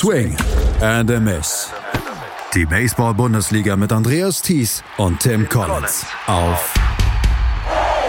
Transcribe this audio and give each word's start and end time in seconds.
Swing 0.00 0.34
and 0.80 1.10
a 1.10 1.20
Miss. 1.20 1.70
Die 2.54 2.64
Baseball-Bundesliga 2.64 3.76
mit 3.76 3.92
Andreas 3.92 4.40
Thies 4.40 4.82
und 4.96 5.20
Tim 5.20 5.46
Collins 5.46 6.06
auf 6.26 6.72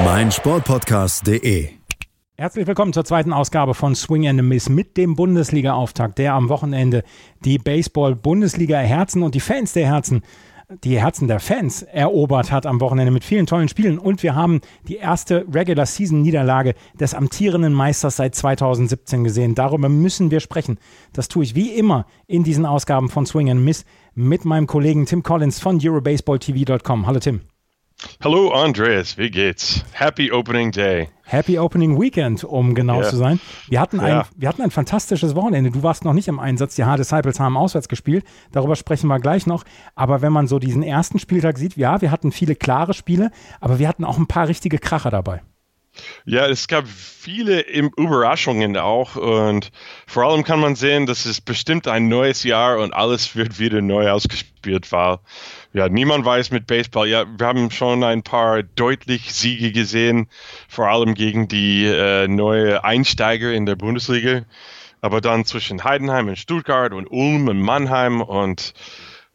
meinsportpodcast.de. 0.01 1.67
Herzlich 2.37 2.65
willkommen 2.65 2.93
zur 2.93 3.03
zweiten 3.03 3.33
Ausgabe 3.33 3.73
von 3.73 3.93
Swing 3.93 4.25
and 4.25 4.39
a 4.39 4.41
Miss 4.41 4.69
mit 4.69 4.95
dem 4.95 5.17
Bundesliga-Auftakt, 5.17 6.17
der 6.17 6.33
am 6.33 6.47
Wochenende 6.47 7.03
die 7.43 7.57
Baseball-Bundesliga 7.57 8.77
Herzen 8.77 9.21
und 9.21 9.35
die 9.35 9.41
Fans 9.41 9.73
der 9.73 9.87
Herzen 9.87 10.21
die 10.83 10.99
Herzen 10.99 11.27
der 11.27 11.39
Fans 11.39 11.83
erobert 11.83 12.51
hat 12.51 12.65
am 12.65 12.79
Wochenende 12.79 13.11
mit 13.11 13.23
vielen 13.23 13.45
tollen 13.45 13.67
Spielen. 13.67 13.99
Und 13.99 14.23
wir 14.23 14.35
haben 14.35 14.61
die 14.87 14.95
erste 14.95 15.45
Regular 15.53 15.85
Season 15.85 16.21
Niederlage 16.21 16.75
des 16.99 17.13
amtierenden 17.13 17.73
Meisters 17.73 18.17
seit 18.17 18.35
2017 18.35 19.23
gesehen. 19.23 19.55
Darüber 19.55 19.89
müssen 19.89 20.31
wir 20.31 20.39
sprechen. 20.39 20.77
Das 21.13 21.27
tue 21.27 21.43
ich 21.43 21.55
wie 21.55 21.71
immer 21.71 22.05
in 22.27 22.43
diesen 22.43 22.65
Ausgaben 22.65 23.09
von 23.09 23.25
Swing 23.25 23.49
and 23.49 23.63
Miss 23.63 23.85
mit 24.13 24.45
meinem 24.45 24.67
Kollegen 24.67 25.05
Tim 25.05 25.23
Collins 25.23 25.59
von 25.59 25.79
EuroBaseballTV.com. 25.81 27.07
Hallo 27.07 27.19
Tim. 27.19 27.41
Hallo 28.23 28.51
Andreas, 28.51 29.17
wie 29.17 29.29
geht's? 29.29 29.83
Happy 29.93 30.31
Opening 30.31 30.71
Day. 30.71 31.09
Happy 31.23 31.57
Opening 31.57 31.99
Weekend, 31.99 32.43
um 32.43 32.75
genau 32.75 32.99
yeah. 32.99 33.09
zu 33.09 33.15
sein. 33.15 33.39
Wir 33.69 33.79
hatten, 33.79 33.99
ein, 33.99 34.09
ja. 34.09 34.25
wir 34.35 34.49
hatten 34.49 34.61
ein 34.61 34.71
fantastisches 34.71 35.33
Wochenende. 35.35 35.71
Du 35.71 35.81
warst 35.81 36.03
noch 36.03 36.13
nicht 36.13 36.27
im 36.27 36.39
Einsatz. 36.39 36.75
Die 36.75 36.83
Hard 36.83 36.99
Disciples 36.99 37.39
haben 37.39 37.55
auswärts 37.57 37.87
gespielt. 37.87 38.25
Darüber 38.51 38.75
sprechen 38.75 39.07
wir 39.07 39.19
gleich 39.19 39.47
noch. 39.47 39.63
Aber 39.95 40.21
wenn 40.21 40.33
man 40.33 40.47
so 40.47 40.59
diesen 40.59 40.83
ersten 40.83 41.19
Spieltag 41.19 41.57
sieht, 41.57 41.77
ja, 41.77 42.01
wir 42.01 42.11
hatten 42.11 42.31
viele 42.31 42.55
klare 42.55 42.93
Spiele, 42.93 43.31
aber 43.59 43.79
wir 43.79 43.87
hatten 43.87 44.03
auch 44.03 44.17
ein 44.17 44.27
paar 44.27 44.47
richtige 44.47 44.77
Kracher 44.77 45.09
dabei. 45.09 45.41
Ja, 46.25 46.47
es 46.47 46.67
gab 46.67 46.87
viele 46.87 47.61
Überraschungen 47.69 48.77
auch 48.77 49.15
und 49.15 49.71
vor 50.07 50.23
allem 50.23 50.43
kann 50.43 50.59
man 50.59 50.75
sehen, 50.75 51.05
dass 51.05 51.25
es 51.25 51.41
bestimmt 51.41 51.87
ein 51.87 52.07
neues 52.07 52.43
Jahr 52.43 52.79
und 52.79 52.93
alles 52.93 53.35
wird 53.35 53.59
wieder 53.59 53.81
neu 53.81 54.09
ausgespielt, 54.09 54.91
weil 54.91 55.19
ja, 55.73 55.89
niemand 55.89 56.25
weiß 56.25 56.51
mit 56.51 56.67
Baseball. 56.67 57.07
Ja, 57.07 57.25
wir 57.37 57.45
haben 57.45 57.71
schon 57.71 58.03
ein 58.03 58.23
paar 58.23 58.63
deutlich 58.63 59.33
Siege 59.33 59.71
gesehen, 59.71 60.27
vor 60.69 60.87
allem 60.87 61.13
gegen 61.13 61.47
die 61.47 61.85
äh, 61.85 62.27
neue 62.27 62.83
Einsteiger 62.83 63.51
in 63.51 63.65
der 63.65 63.75
Bundesliga. 63.75 64.43
Aber 65.01 65.19
dann 65.19 65.45
zwischen 65.45 65.83
Heidenheim 65.83 66.27
und 66.27 66.37
Stuttgart 66.37 66.93
und 66.93 67.07
Ulm 67.07 67.47
und 67.47 67.59
Mannheim 67.59 68.21
und 68.21 68.73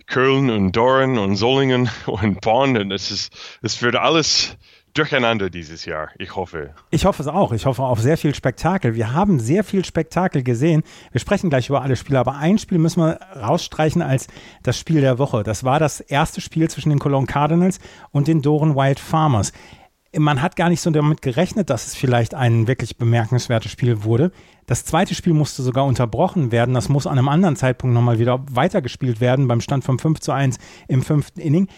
Köln 0.06 0.50
und 0.50 0.72
Doren 0.72 1.18
und 1.18 1.36
Solingen 1.36 1.90
und 2.06 2.40
Bonn 2.40 2.76
und 2.76 2.92
es 2.92 3.10
ist, 3.10 3.58
es 3.62 3.82
wird 3.82 3.96
alles 3.96 4.56
durcheinander 4.96 5.50
dieses 5.50 5.84
Jahr. 5.84 6.10
Ich 6.18 6.34
hoffe. 6.36 6.70
Ich 6.90 7.04
hoffe 7.04 7.22
es 7.22 7.28
auch. 7.28 7.52
Ich 7.52 7.66
hoffe 7.66 7.82
auf 7.82 8.00
sehr 8.00 8.16
viel 8.16 8.34
Spektakel. 8.34 8.94
Wir 8.94 9.12
haben 9.12 9.38
sehr 9.40 9.64
viel 9.64 9.84
Spektakel 9.84 10.42
gesehen. 10.42 10.82
Wir 11.12 11.20
sprechen 11.20 11.50
gleich 11.50 11.68
über 11.68 11.82
alle 11.82 11.96
Spiele, 11.96 12.18
aber 12.18 12.36
ein 12.36 12.58
Spiel 12.58 12.78
müssen 12.78 13.02
wir 13.02 13.20
rausstreichen 13.36 14.02
als 14.02 14.28
das 14.62 14.78
Spiel 14.78 15.00
der 15.00 15.18
Woche. 15.18 15.42
Das 15.42 15.64
war 15.64 15.78
das 15.78 16.00
erste 16.00 16.40
Spiel 16.40 16.68
zwischen 16.70 16.90
den 16.90 16.98
Cologne 16.98 17.26
Cardinals 17.26 17.78
und 18.10 18.28
den 18.28 18.42
Doren 18.42 18.74
Wild 18.74 19.00
Farmers. 19.00 19.52
Man 20.16 20.40
hat 20.40 20.56
gar 20.56 20.70
nicht 20.70 20.80
so 20.80 20.90
damit 20.90 21.20
gerechnet, 21.20 21.68
dass 21.68 21.86
es 21.86 21.94
vielleicht 21.94 22.34
ein 22.34 22.66
wirklich 22.66 22.96
bemerkenswertes 22.96 23.70
Spiel 23.70 24.04
wurde. 24.04 24.32
Das 24.66 24.84
zweite 24.84 25.14
Spiel 25.14 25.34
musste 25.34 25.62
sogar 25.62 25.84
unterbrochen 25.84 26.52
werden. 26.52 26.74
Das 26.74 26.88
muss 26.88 27.06
an 27.06 27.18
einem 27.18 27.28
anderen 27.28 27.56
Zeitpunkt 27.56 27.92
nochmal 27.92 28.18
wieder 28.18 28.44
weitergespielt 28.50 29.20
werden, 29.20 29.46
beim 29.46 29.60
Stand 29.60 29.84
von 29.84 29.98
5 29.98 30.20
zu 30.20 30.32
1 30.32 30.58
im 30.88 31.02
fünften 31.02 31.40
Inning. 31.40 31.68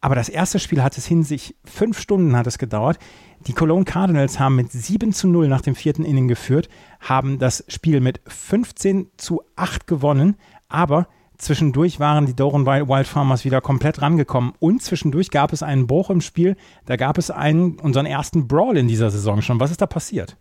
Aber 0.00 0.14
das 0.14 0.28
erste 0.28 0.58
Spiel 0.58 0.82
hat 0.82 0.96
es 0.96 1.06
hin 1.06 1.22
sich, 1.22 1.54
fünf 1.64 2.00
Stunden 2.00 2.36
hat 2.36 2.46
es 2.46 2.58
gedauert. 2.58 2.98
Die 3.46 3.52
Cologne 3.52 3.84
Cardinals 3.84 4.38
haben 4.38 4.56
mit 4.56 4.72
7 4.72 5.12
zu 5.12 5.28
0 5.28 5.48
nach 5.48 5.60
dem 5.60 5.74
vierten 5.74 6.04
Inning 6.04 6.28
geführt, 6.28 6.68
haben 7.00 7.38
das 7.38 7.64
Spiel 7.68 8.00
mit 8.00 8.20
15 8.26 9.08
zu 9.16 9.42
8 9.56 9.86
gewonnen, 9.86 10.36
aber 10.68 11.08
zwischendurch 11.36 12.00
waren 12.00 12.26
die 12.26 12.36
Doran 12.36 12.66
Wild 12.66 13.06
Farmers 13.06 13.44
wieder 13.44 13.60
komplett 13.60 14.02
rangekommen 14.02 14.52
und 14.58 14.82
zwischendurch 14.82 15.30
gab 15.30 15.52
es 15.52 15.62
einen 15.62 15.86
Bruch 15.86 16.10
im 16.10 16.20
Spiel, 16.20 16.56
da 16.84 16.96
gab 16.96 17.16
es 17.16 17.30
einen, 17.30 17.78
unseren 17.78 18.06
ersten 18.06 18.46
Brawl 18.46 18.76
in 18.76 18.88
dieser 18.88 19.10
Saison 19.10 19.40
schon. 19.40 19.60
Was 19.60 19.70
ist 19.70 19.80
da 19.80 19.86
passiert? 19.86 20.36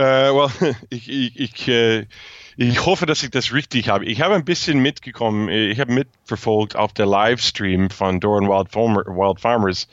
Uh, 0.00 0.04
well, 0.04 0.74
ich, 0.90 1.10
ich, 1.10 1.38
ich 1.38 1.68
uh 1.68 2.06
ich 2.62 2.84
hoffe, 2.84 3.06
dass 3.06 3.22
ich 3.22 3.30
das 3.30 3.54
richtig 3.54 3.88
habe. 3.88 4.04
Ich 4.04 4.20
habe 4.20 4.34
ein 4.34 4.44
bisschen 4.44 4.80
mitgekommen, 4.80 5.48
ich 5.48 5.80
habe 5.80 5.92
mitverfolgt 5.92 6.76
auf 6.76 6.92
der 6.92 7.06
Livestream 7.06 7.88
von 7.88 8.20
Doran 8.20 8.48
Wild, 8.48 8.70
Farmer, 8.70 9.02
Wild 9.06 9.40
Farmers. 9.40 9.88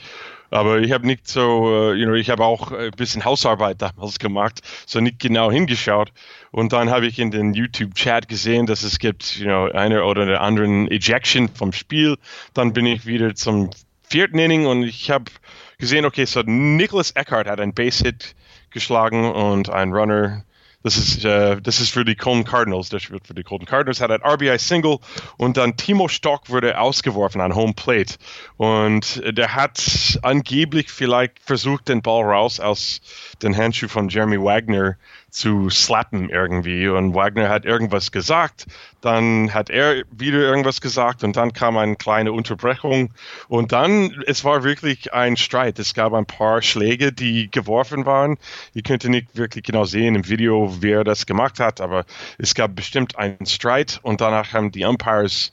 Aber 0.49 0.79
ich 0.79 0.91
habe 0.91 1.07
nicht 1.07 1.29
so, 1.29 1.61
uh, 1.61 1.93
you 1.93 2.05
know, 2.05 2.15
ich 2.15 2.29
habe 2.29 2.43
auch 2.43 2.73
ein 2.73 2.91
bisschen 2.91 3.23
Hausarbeit 3.23 3.81
damals 3.81 4.19
gemacht, 4.19 4.59
so 4.85 4.99
nicht 4.99 5.19
genau 5.19 5.49
hingeschaut. 5.49 6.11
Und 6.51 6.73
dann 6.73 6.89
habe 6.89 7.07
ich 7.07 7.19
in 7.19 7.31
den 7.31 7.53
YouTube-Chat 7.53 8.27
gesehen, 8.27 8.65
dass 8.65 8.83
es 8.83 8.99
gibt, 8.99 9.37
you 9.37 9.45
know, 9.45 9.71
eine 9.71 10.03
oder 10.03 10.41
anderen 10.41 10.91
Ejection 10.91 11.47
vom 11.47 11.71
Spiel. 11.71 12.17
Dann 12.53 12.73
bin 12.73 12.85
ich 12.85 13.05
wieder 13.05 13.33
zum 13.33 13.69
vierten 14.09 14.39
Inning 14.39 14.65
und 14.65 14.83
ich 14.83 15.09
habe 15.09 15.31
gesehen, 15.77 16.03
okay, 16.03 16.25
so 16.25 16.41
Nicholas 16.45 17.11
Eckhart 17.11 17.47
hat 17.47 17.61
einen 17.61 17.73
Base-Hit 17.73 18.35
geschlagen 18.71 19.31
und 19.31 19.69
ein 19.69 19.93
Runner 19.93 20.43
das 20.83 20.97
ist, 20.97 21.25
äh, 21.25 21.59
das 21.61 21.79
ist 21.81 21.91
für 21.91 22.05
die 22.05 22.15
Cologne 22.15 22.43
Cardinals. 22.43 22.89
Das 22.89 23.09
wird 23.09 23.27
für 23.27 23.33
die 23.33 23.43
Cologne 23.43 23.65
Cardinals. 23.65 23.99
Hat 23.99 24.11
ein 24.11 24.21
RBI-Single 24.21 24.99
und 25.37 25.57
dann 25.57 25.75
Timo 25.75 26.07
Stock 26.07 26.49
wurde 26.49 26.79
ausgeworfen 26.79 27.41
an 27.41 27.55
Home 27.55 27.73
Plate. 27.73 28.15
Und 28.57 29.21
der 29.25 29.55
hat 29.55 30.19
angeblich 30.21 30.89
vielleicht 30.89 31.39
versucht, 31.39 31.89
den 31.89 32.01
Ball 32.01 32.23
raus 32.23 32.59
aus 32.59 33.01
den 33.41 33.55
Handschuh 33.55 33.87
von 33.87 34.09
Jeremy 34.09 34.41
Wagner 34.41 34.97
zu 35.29 35.69
slappen 35.69 36.29
irgendwie. 36.29 36.87
Und 36.87 37.13
Wagner 37.13 37.49
hat 37.49 37.65
irgendwas 37.65 38.11
gesagt, 38.11 38.65
dann 39.01 39.53
hat 39.53 39.69
er 39.69 40.03
wieder 40.11 40.39
irgendwas 40.39 40.81
gesagt 40.81 41.23
und 41.23 41.35
dann 41.35 41.53
kam 41.53 41.77
eine 41.77 41.95
kleine 41.95 42.31
Unterbrechung. 42.31 43.13
Und 43.47 43.71
dann, 43.71 44.23
es 44.25 44.43
war 44.43 44.63
wirklich 44.63 45.13
ein 45.13 45.37
Streit. 45.37 45.77
Es 45.79 45.93
gab 45.93 46.13
ein 46.13 46.25
paar 46.25 46.61
Schläge, 46.61 47.11
die 47.11 47.51
geworfen 47.51 48.05
waren. 48.05 48.37
Ihr 48.73 48.83
könnt 48.83 49.03
nicht 49.03 49.37
wirklich 49.37 49.63
genau 49.63 49.85
sehen 49.85 50.15
im 50.15 50.27
Video, 50.27 50.66
wer 50.81 51.03
das 51.03 51.25
gemacht 51.25 51.59
hat, 51.59 51.81
aber 51.81 52.05
es 52.37 52.55
gab 52.55 52.75
bestimmt 52.75 53.17
einen 53.17 53.45
Streit 53.45 53.99
und 54.03 54.21
danach 54.21 54.53
haben 54.53 54.71
die 54.71 54.85
Umpires 54.85 55.51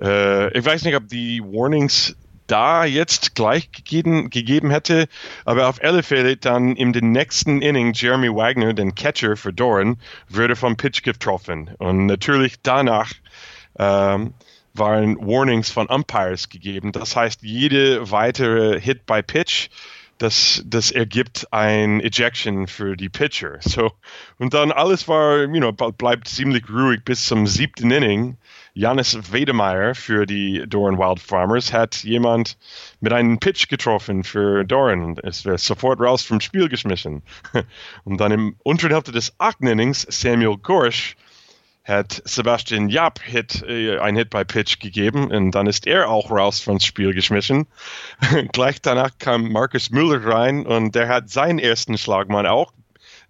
äh, 0.00 0.56
ich 0.56 0.64
weiß 0.64 0.84
nicht, 0.84 0.96
ob 0.96 1.08
die 1.08 1.40
Warnings 1.42 2.16
da 2.46 2.84
jetzt 2.84 3.34
gleich 3.34 3.72
gegeben, 3.72 4.30
gegeben 4.30 4.70
hätte. 4.70 5.06
Aber 5.44 5.68
auf 5.68 5.82
alle 5.82 6.02
Fälle 6.02 6.36
dann 6.36 6.76
in 6.76 6.92
den 6.92 7.12
nächsten 7.12 7.62
Inning 7.62 7.92
Jeremy 7.94 8.28
Wagner, 8.28 8.74
den 8.74 8.94
Catcher 8.94 9.36
für 9.36 9.52
Doran, 9.52 9.96
würde 10.28 10.56
vom 10.56 10.76
Pitch 10.76 11.02
getroffen. 11.02 11.70
Und 11.78 12.06
natürlich 12.06 12.56
danach 12.62 13.12
ähm, 13.78 14.34
waren 14.74 15.16
Warnings 15.20 15.70
von 15.70 15.86
Umpires 15.86 16.48
gegeben. 16.48 16.92
Das 16.92 17.16
heißt, 17.16 17.42
jede 17.42 18.10
weitere 18.10 18.80
Hit 18.80 19.06
by 19.06 19.22
Pitch 19.22 19.68
das, 20.18 20.62
das 20.66 20.90
ergibt 20.90 21.52
ein 21.52 22.00
Ejection 22.00 22.66
für 22.66 22.96
die 22.96 23.08
Pitcher. 23.08 23.58
So, 23.60 23.92
und 24.38 24.54
dann 24.54 24.72
alles 24.72 25.08
war, 25.08 25.42
you 25.42 25.60
know, 25.60 25.72
bleibt 25.72 26.28
ziemlich 26.28 26.68
ruhig 26.68 27.04
bis 27.04 27.26
zum 27.26 27.46
siebten 27.46 27.90
Inning. 27.90 28.36
Janis 28.76 29.32
Wedemeyer 29.32 29.94
für 29.94 30.26
die 30.26 30.64
Doran 30.66 30.98
Wild 30.98 31.20
Farmers 31.20 31.72
hat 31.72 32.02
jemand 32.02 32.58
mit 33.00 33.12
einem 33.12 33.38
Pitch 33.38 33.68
getroffen 33.68 34.24
für 34.24 34.64
Doran. 34.64 35.16
Es 35.22 35.44
wäre 35.44 35.58
sofort 35.58 36.00
raus 36.00 36.22
vom 36.22 36.40
Spiel 36.40 36.68
geschmissen. 36.68 37.22
Und 38.04 38.18
dann 38.20 38.32
im 38.32 38.56
unteren 38.64 38.92
Hälfte 38.92 39.12
des 39.12 39.34
achten 39.38 39.68
Innings 39.68 40.06
Samuel 40.08 40.56
Gorsch 40.58 41.16
hat 41.84 42.22
Sebastian 42.24 42.88
Japp 42.88 43.20
Hit, 43.22 43.62
äh, 43.62 43.98
ein 43.98 44.16
Hit 44.16 44.30
bei 44.30 44.42
Pitch 44.44 44.80
gegeben 44.80 45.30
und 45.30 45.50
dann 45.52 45.66
ist 45.66 45.86
er 45.86 46.08
auch 46.08 46.30
raus 46.30 46.60
vom 46.60 46.80
Spiel 46.80 47.12
geschmissen. 47.12 47.66
Gleich 48.52 48.80
danach 48.80 49.10
kam 49.18 49.52
Marcus 49.52 49.90
Müller 49.90 50.24
rein 50.24 50.66
und 50.66 50.94
der 50.94 51.08
hat 51.08 51.28
seinen 51.30 51.58
ersten 51.58 51.98
Schlagmann 51.98 52.46
auch 52.46 52.72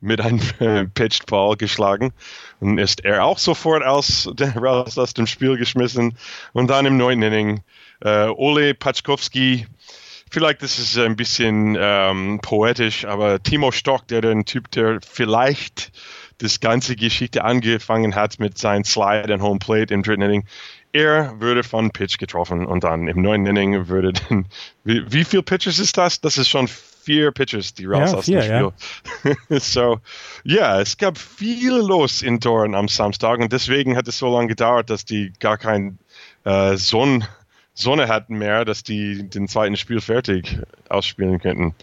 mit 0.00 0.20
einem 0.20 0.40
äh, 0.60 0.84
Pitched 0.84 1.26
Ball 1.26 1.56
geschlagen 1.56 2.12
und 2.60 2.78
ist 2.78 3.04
er 3.04 3.24
auch 3.24 3.38
sofort 3.38 3.82
aus, 3.82 4.30
raus 4.56 4.98
aus 4.98 5.14
dem 5.14 5.26
Spiel 5.26 5.56
geschmissen. 5.56 6.16
Und 6.52 6.68
dann 6.68 6.86
im 6.86 6.96
neunten 6.96 7.22
Inning 7.22 7.62
äh, 8.00 8.26
Ole 8.28 8.74
Paczkowski, 8.74 9.66
vielleicht 10.30 10.62
ist 10.62 10.78
es 10.78 10.98
ein 10.98 11.16
bisschen 11.16 11.76
ähm, 11.78 12.38
poetisch, 12.42 13.04
aber 13.04 13.42
Timo 13.42 13.72
Stock, 13.72 14.06
der 14.08 14.22
ein 14.24 14.44
Typ, 14.44 14.70
der 14.72 15.00
vielleicht 15.00 15.90
das 16.38 16.60
ganze 16.60 16.96
Geschichte 16.96 17.44
angefangen 17.44 18.14
hat 18.14 18.38
mit 18.38 18.58
seinem 18.58 18.84
Slide 18.84 19.32
and 19.32 19.42
Home 19.42 19.58
Plate 19.58 19.92
im 19.92 20.02
dritten 20.02 20.22
Inning, 20.22 20.44
er 20.92 21.40
würde 21.40 21.64
von 21.64 21.90
Pitch 21.90 22.18
getroffen 22.18 22.66
und 22.66 22.84
dann 22.84 23.08
im 23.08 23.20
neunten 23.20 23.46
Inning 23.48 23.88
würde 23.88 24.12
dann, 24.12 24.46
wie, 24.84 25.02
wie 25.12 25.24
viel 25.24 25.42
Pitches 25.42 25.78
ist 25.78 25.96
das? 25.98 26.20
Das 26.20 26.38
ist 26.38 26.48
schon 26.48 26.68
vier 26.68 27.32
Pitches, 27.32 27.74
die 27.74 27.86
raus 27.86 28.12
ja, 28.12 28.18
aus 28.18 28.24
vier, 28.24 28.40
dem 28.40 28.72
Spiel. 29.22 29.34
Ja. 29.50 29.58
so, 29.60 30.00
ja, 30.44 30.80
es 30.80 30.96
gab 30.96 31.18
viel 31.18 31.74
los 31.74 32.22
in 32.22 32.40
Toren 32.40 32.74
am 32.74 32.88
Samstag 32.88 33.40
und 33.40 33.52
deswegen 33.52 33.96
hat 33.96 34.08
es 34.08 34.18
so 34.18 34.32
lange 34.34 34.48
gedauert, 34.48 34.88
dass 34.88 35.04
die 35.04 35.32
gar 35.40 35.58
kein 35.58 35.98
äh, 36.44 36.76
Sonne, 36.76 37.26
Sonne 37.74 38.08
hatten 38.08 38.36
mehr, 38.38 38.64
dass 38.64 38.84
die 38.84 39.28
den 39.28 39.48
zweiten 39.48 39.76
Spiel 39.76 40.00
fertig 40.00 40.58
ausspielen 40.88 41.40
könnten. 41.40 41.74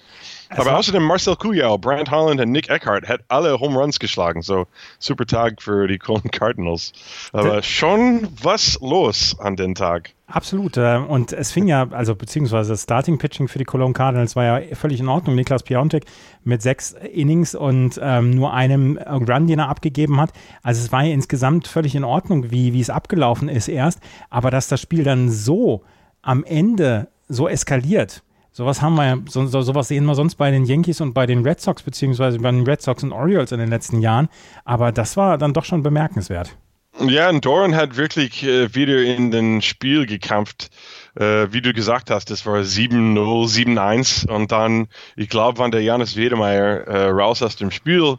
Aber 0.58 0.78
außerdem 0.78 1.04
Marcel 1.04 1.36
Kujau, 1.36 1.78
Brant 1.78 2.12
Holland 2.12 2.42
und 2.42 2.52
Nick 2.52 2.70
Eckhart 2.70 3.08
hat 3.08 3.22
alle 3.30 3.60
Home 3.60 3.78
Runs 3.78 4.00
geschlagen. 4.00 4.42
So 4.42 4.68
super 5.00 5.26
Tag 5.26 5.62
für 5.62 5.88
die 5.88 5.98
Cologne 5.98 6.30
Cardinals. 6.30 6.92
Aber 7.32 7.62
schon 7.64 8.28
was 8.42 8.78
los 8.82 9.36
an 9.40 9.56
den 9.56 9.76
Tag. 9.76 10.12
Absolut. 10.28 10.78
Äh, 10.78 10.98
und 10.98 11.34
es 11.34 11.52
fing 11.52 11.68
ja, 11.68 11.88
also 11.92 12.16
beziehungsweise 12.16 12.72
das 12.72 12.84
Starting 12.84 13.18
Pitching 13.18 13.48
für 13.48 13.60
die 13.60 13.66
Cologne 13.66 13.94
Cardinals 13.94 14.36
war 14.36 14.44
ja 14.44 14.76
völlig 14.76 15.00
in 15.00 15.08
Ordnung. 15.08 15.36
Niklas 15.36 15.64
Piontek 15.64 16.06
mit 16.44 16.62
sechs 16.62 16.94
Innings 16.94 17.56
und 17.56 18.00
ähm, 18.02 18.32
nur 18.32 18.54
einem 18.54 18.98
Run, 18.98 19.48
den 19.48 19.60
er 19.60 19.70
abgegeben 19.70 20.20
hat. 20.20 20.32
Also 20.64 20.82
es 20.82 20.92
war 20.92 21.04
ja 21.04 21.14
insgesamt 21.14 21.68
völlig 21.68 21.96
in 21.96 22.04
Ordnung, 22.04 22.52
wie, 22.52 22.74
wie 22.74 22.82
es 22.82 22.90
abgelaufen 22.90 23.50
ist 23.50 23.68
erst. 23.68 24.00
Aber 24.30 24.52
dass 24.52 24.68
das 24.68 24.82
Spiel 24.82 25.04
dann 25.04 25.30
so 25.30 25.84
am 26.22 26.44
Ende 26.44 27.10
so 27.28 27.48
eskaliert, 27.48 28.24
Sowas 28.54 28.82
haben 28.82 28.96
wir 28.96 29.06
ja, 29.06 29.18
so, 29.30 29.46
so, 29.46 29.62
sowas 29.62 29.88
sehen 29.88 30.06
wir 30.06 30.16
sonst 30.16 30.36
bei 30.36 30.52
den 30.52 30.66
Yankees 30.66 31.00
und 31.00 31.14
bei 31.14 31.26
den 31.26 31.44
Red 31.46 31.62
Sox, 31.62 31.84
beziehungsweise 31.84 32.40
bei 32.40 32.52
den 32.52 32.66
Red 32.66 32.82
Sox 32.82 33.02
und 33.02 33.14
Orioles 33.14 33.54
in 33.54 33.60
den 33.60 33.70
letzten 33.70 34.02
Jahren. 34.02 34.28
Aber 34.66 34.92
das 34.92 35.16
war 35.16 35.38
dann 35.38 35.54
doch 35.54 35.64
schon 35.64 35.84
bemerkenswert. 35.84 36.58
Ja, 37.00 37.30
und 37.30 37.46
Doran 37.46 37.76
hat 37.76 37.96
wirklich 37.96 38.44
äh, 38.44 38.76
wieder 38.76 39.02
in 39.02 39.32
den 39.32 39.62
Spiel 39.62 40.06
gekämpft. 40.06 40.70
Äh, 41.16 41.48
wie 41.52 41.62
du 41.62 41.72
gesagt 41.74 42.12
hast, 42.12 42.30
das 42.30 42.46
war 42.46 42.60
7-0, 42.60 43.16
7-1 43.16 44.30
und 44.30 44.52
dann, 44.52 44.88
ich 45.16 45.30
glaube, 45.30 45.60
wann 45.60 45.72
der 45.72 45.82
Janis 45.82 46.18
Wedemeyer 46.18 46.88
äh, 46.88 47.10
raus 47.10 47.42
aus 47.42 47.56
dem 47.56 47.72
Spiel 47.72 48.18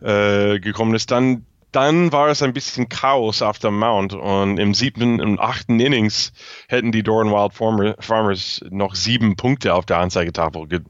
äh, 0.00 0.58
gekommen 0.58 0.94
ist, 0.94 1.12
dann 1.12 1.46
dann 1.72 2.12
war 2.12 2.28
es 2.28 2.42
ein 2.42 2.52
bisschen 2.52 2.88
Chaos 2.88 3.42
auf 3.42 3.58
der 3.58 3.70
Mount 3.70 4.14
und 4.14 4.58
im 4.58 4.72
siebten 4.74 5.20
und 5.20 5.38
achten 5.38 5.78
Innings 5.80 6.32
hätten 6.68 6.92
die 6.92 7.02
Doran 7.02 7.30
Wild 7.30 7.52
Farmers 8.02 8.64
noch 8.70 8.94
sieben 8.94 9.36
Punkte 9.36 9.74
auf 9.74 9.84
der 9.84 9.98
Anzeigetafel 9.98 10.66
ge 10.66 10.80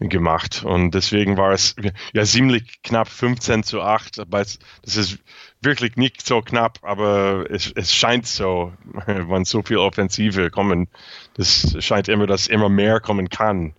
gemacht 0.00 0.64
und 0.64 0.92
deswegen 0.92 1.36
war 1.36 1.52
es 1.52 1.76
ja 2.12 2.24
ziemlich 2.24 2.82
knapp 2.82 3.08
15 3.08 3.62
zu 3.62 3.80
8. 3.80 4.22
Das 4.28 4.58
ist 4.82 5.18
wirklich 5.62 5.96
nicht 5.96 6.26
so 6.26 6.40
knapp, 6.42 6.78
aber 6.82 7.46
es, 7.50 7.72
es 7.74 7.94
scheint 7.94 8.26
so, 8.26 8.72
wenn 9.06 9.44
so 9.44 9.62
viel 9.62 9.78
Offensive 9.78 10.50
kommen, 10.50 10.88
das 11.36 11.76
scheint 11.80 12.08
immer, 12.08 12.26
dass 12.26 12.46
immer 12.46 12.68
mehr 12.68 13.00
kommen 13.00 13.28
kann. 13.28 13.74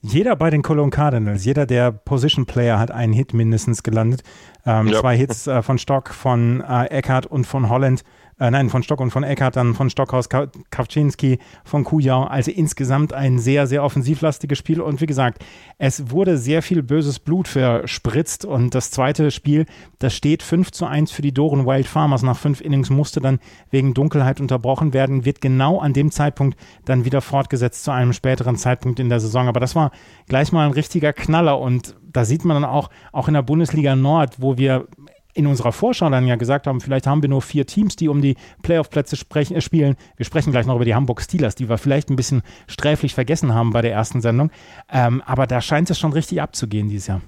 Jeder 0.00 0.36
bei 0.36 0.50
den 0.50 0.62
Cologne 0.62 0.90
Cardinals, 0.90 1.44
jeder 1.44 1.66
der 1.66 1.90
Position 1.90 2.46
Player 2.46 2.78
hat 2.78 2.90
einen 2.90 3.12
Hit 3.12 3.34
mindestens 3.34 3.82
gelandet. 3.82 4.22
Ähm, 4.64 4.88
ja. 4.88 5.00
Zwei 5.00 5.16
Hits 5.16 5.46
äh, 5.46 5.62
von 5.62 5.78
Stock, 5.78 6.10
von 6.10 6.60
äh, 6.60 6.86
Eckhardt 6.86 7.26
und 7.26 7.46
von 7.46 7.68
Holland 7.68 8.04
äh, 8.40 8.50
nein, 8.50 8.70
von 8.70 8.82
Stock 8.82 9.00
und 9.00 9.10
von 9.10 9.24
Eckert, 9.24 9.56
dann 9.56 9.74
von 9.74 9.90
Stockhaus 9.90 10.28
Kawczynski, 10.28 11.38
von 11.64 11.84
Kujau. 11.84 12.24
Also 12.24 12.50
insgesamt 12.50 13.12
ein 13.12 13.38
sehr, 13.38 13.66
sehr 13.66 13.82
offensivlastiges 13.82 14.58
Spiel. 14.58 14.80
Und 14.80 15.00
wie 15.00 15.06
gesagt, 15.06 15.44
es 15.78 16.10
wurde 16.10 16.38
sehr 16.38 16.62
viel 16.62 16.82
böses 16.82 17.18
Blut 17.18 17.48
verspritzt. 17.48 18.44
Und 18.44 18.74
das 18.74 18.90
zweite 18.90 19.30
Spiel, 19.30 19.66
das 19.98 20.14
steht 20.14 20.42
5 20.42 20.70
zu 20.70 20.86
1 20.86 21.10
für 21.10 21.22
die 21.22 21.34
Doren 21.34 21.66
Wild 21.66 21.86
Farmers. 21.86 22.22
Nach 22.22 22.36
fünf 22.36 22.60
Innings 22.60 22.90
musste 22.90 23.20
dann 23.20 23.40
wegen 23.70 23.94
Dunkelheit 23.94 24.40
unterbrochen 24.40 24.92
werden, 24.92 25.24
wird 25.24 25.40
genau 25.40 25.78
an 25.80 25.92
dem 25.92 26.10
Zeitpunkt 26.10 26.58
dann 26.84 27.04
wieder 27.04 27.20
fortgesetzt 27.20 27.84
zu 27.84 27.90
einem 27.90 28.12
späteren 28.12 28.56
Zeitpunkt 28.56 29.00
in 29.00 29.08
der 29.08 29.20
Saison. 29.20 29.48
Aber 29.48 29.60
das 29.60 29.74
war 29.74 29.90
gleich 30.28 30.52
mal 30.52 30.66
ein 30.66 30.72
richtiger 30.72 31.12
Knaller. 31.12 31.58
Und 31.58 31.96
da 32.12 32.24
sieht 32.24 32.44
man 32.44 32.60
dann 32.60 32.70
auch, 32.70 32.90
auch 33.12 33.28
in 33.28 33.34
der 33.34 33.42
Bundesliga 33.42 33.96
Nord, 33.96 34.40
wo 34.40 34.56
wir 34.56 34.86
in 35.38 35.46
unserer 35.46 35.72
Vorschau 35.72 36.10
dann 36.10 36.26
ja 36.26 36.34
gesagt 36.34 36.66
haben, 36.66 36.80
vielleicht 36.80 37.06
haben 37.06 37.22
wir 37.22 37.28
nur 37.28 37.42
vier 37.42 37.64
Teams, 37.64 37.94
die 37.94 38.08
um 38.08 38.20
die 38.20 38.36
Playoff-Plätze 38.62 39.16
äh, 39.16 39.60
spielen. 39.60 39.96
Wir 40.16 40.26
sprechen 40.26 40.50
gleich 40.50 40.66
noch 40.66 40.74
über 40.74 40.84
die 40.84 40.96
Hamburg 40.96 41.22
Steelers, 41.22 41.54
die 41.54 41.68
wir 41.68 41.78
vielleicht 41.78 42.10
ein 42.10 42.16
bisschen 42.16 42.42
sträflich 42.66 43.14
vergessen 43.14 43.54
haben 43.54 43.70
bei 43.70 43.80
der 43.80 43.92
ersten 43.92 44.20
Sendung. 44.20 44.50
Ähm, 44.92 45.22
aber 45.24 45.46
da 45.46 45.60
scheint 45.60 45.90
es 45.90 45.98
schon 45.98 46.12
richtig 46.12 46.42
abzugehen 46.42 46.88
dieses 46.88 47.06
Jahr. 47.06 47.20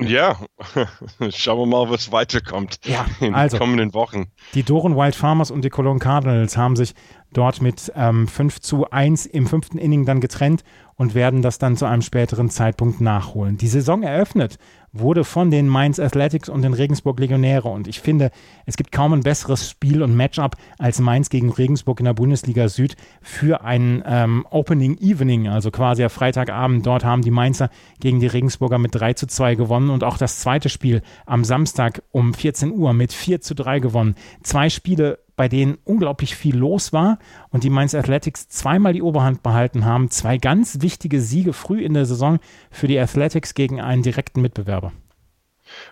Ja, 0.00 0.36
schauen 1.30 1.58
wir 1.58 1.66
mal, 1.66 1.90
was 1.90 2.12
weiterkommt 2.12 2.80
ja, 2.84 3.06
in 3.20 3.34
also, 3.34 3.56
den 3.56 3.60
kommenden 3.60 3.94
Wochen. 3.94 4.26
Die 4.54 4.62
Doren 4.62 4.94
Wild 4.94 5.16
Farmers 5.16 5.50
und 5.50 5.64
die 5.64 5.70
Cologne 5.70 5.98
Cardinals 5.98 6.56
haben 6.56 6.76
sich 6.76 6.94
dort 7.32 7.60
mit 7.60 7.92
ähm, 7.96 8.28
5 8.28 8.60
zu 8.60 8.90
1 8.90 9.26
im 9.26 9.46
fünften 9.46 9.78
Inning 9.78 10.04
dann 10.04 10.20
getrennt 10.20 10.64
und 10.96 11.14
werden 11.14 11.42
das 11.42 11.58
dann 11.58 11.76
zu 11.76 11.84
einem 11.86 12.02
späteren 12.02 12.50
Zeitpunkt 12.50 13.00
nachholen. 13.00 13.58
Die 13.58 13.68
Saison 13.68 14.02
eröffnet 14.02 14.58
wurde 14.98 15.24
von 15.24 15.50
den 15.50 15.68
Mainz 15.68 15.98
Athletics 15.98 16.48
und 16.48 16.62
den 16.62 16.74
Regensburg 16.74 17.20
Legionäre. 17.20 17.68
Und 17.68 17.86
ich 17.86 18.00
finde, 18.00 18.30
es 18.64 18.76
gibt 18.76 18.92
kaum 18.92 19.12
ein 19.12 19.22
besseres 19.22 19.68
Spiel 19.68 20.02
und 20.02 20.16
Matchup 20.16 20.56
als 20.78 21.00
Mainz 21.00 21.28
gegen 21.28 21.50
Regensburg 21.50 22.00
in 22.00 22.06
der 22.06 22.14
Bundesliga 22.14 22.68
Süd 22.68 22.96
für 23.20 23.62
ein 23.62 24.02
ähm, 24.06 24.46
Opening 24.50 24.98
Evening, 24.98 25.48
also 25.48 25.70
quasi 25.70 26.02
am 26.02 26.10
Freitagabend. 26.10 26.86
Dort 26.86 27.04
haben 27.04 27.22
die 27.22 27.30
Mainzer 27.30 27.70
gegen 28.00 28.20
die 28.20 28.26
Regensburger 28.26 28.78
mit 28.78 28.94
3 28.94 29.14
zu 29.14 29.26
2 29.26 29.54
gewonnen 29.54 29.90
und 29.90 30.04
auch 30.04 30.18
das 30.18 30.40
zweite 30.40 30.68
Spiel 30.68 31.02
am 31.26 31.44
Samstag 31.44 32.02
um 32.12 32.34
14 32.34 32.72
Uhr 32.72 32.92
mit 32.92 33.12
4 33.12 33.40
zu 33.40 33.54
3 33.54 33.80
gewonnen. 33.80 34.14
Zwei 34.42 34.70
Spiele 34.70 35.18
bei 35.36 35.48
denen 35.48 35.78
unglaublich 35.84 36.34
viel 36.34 36.56
los 36.56 36.92
war 36.92 37.18
und 37.50 37.62
die 37.62 37.70
Mainz 37.70 37.94
Athletics 37.94 38.48
zweimal 38.48 38.94
die 38.94 39.02
Oberhand 39.02 39.42
behalten 39.42 39.84
haben. 39.84 40.10
Zwei 40.10 40.38
ganz 40.38 40.80
wichtige 40.80 41.20
Siege 41.20 41.52
früh 41.52 41.82
in 41.82 41.94
der 41.94 42.06
Saison 42.06 42.38
für 42.70 42.88
die 42.88 42.98
Athletics 42.98 43.54
gegen 43.54 43.80
einen 43.80 44.02
direkten 44.02 44.40
Mitbewerber. 44.40 44.92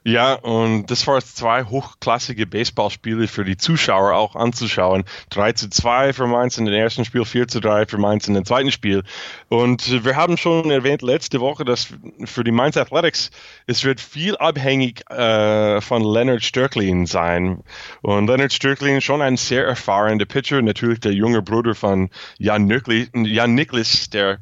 Ja, 0.04 0.34
und 0.34 0.90
das 0.90 1.06
waren 1.06 1.22
zwei 1.22 1.64
hochklassige 1.64 2.46
Baseballspiele 2.46 3.28
für 3.28 3.44
die 3.44 3.56
Zuschauer 3.56 4.14
auch 4.14 4.36
anzuschauen. 4.36 5.04
3 5.30 5.52
zu 5.52 5.70
2 5.70 6.12
für 6.12 6.26
Mainz 6.26 6.58
in 6.58 6.66
dem 6.66 6.74
ersten 6.74 7.04
Spiel, 7.04 7.24
4 7.24 7.48
zu 7.48 7.60
3 7.60 7.86
für 7.86 7.98
Mainz 7.98 8.28
in 8.28 8.34
dem 8.34 8.44
zweiten 8.44 8.70
Spiel. 8.70 9.02
Und 9.48 10.04
wir 10.04 10.16
haben 10.16 10.36
schon 10.36 10.70
erwähnt 10.70 11.02
letzte 11.02 11.40
Woche, 11.40 11.64
dass 11.64 11.88
für 12.24 12.44
die 12.44 12.50
Mainz 12.50 12.76
Athletics 12.76 13.30
es 13.66 13.84
wird 13.84 14.00
viel 14.00 14.36
abhängig 14.36 15.08
äh, 15.10 15.80
von 15.80 16.02
Leonard 16.02 16.42
Störklin 16.42 17.06
sein. 17.06 17.62
Und 18.02 18.26
Leonard 18.26 18.52
Störklin 18.52 19.00
schon 19.00 19.22
ein 19.22 19.36
sehr 19.36 19.66
erfahrener 19.66 20.24
Pitcher, 20.24 20.60
natürlich 20.62 21.00
der 21.00 21.12
junge 21.12 21.42
Bruder 21.42 21.74
von 21.74 22.10
Jan, 22.38 22.66
Nöckli, 22.66 23.08
Jan 23.14 23.54
Niklas, 23.54 24.10
der 24.10 24.38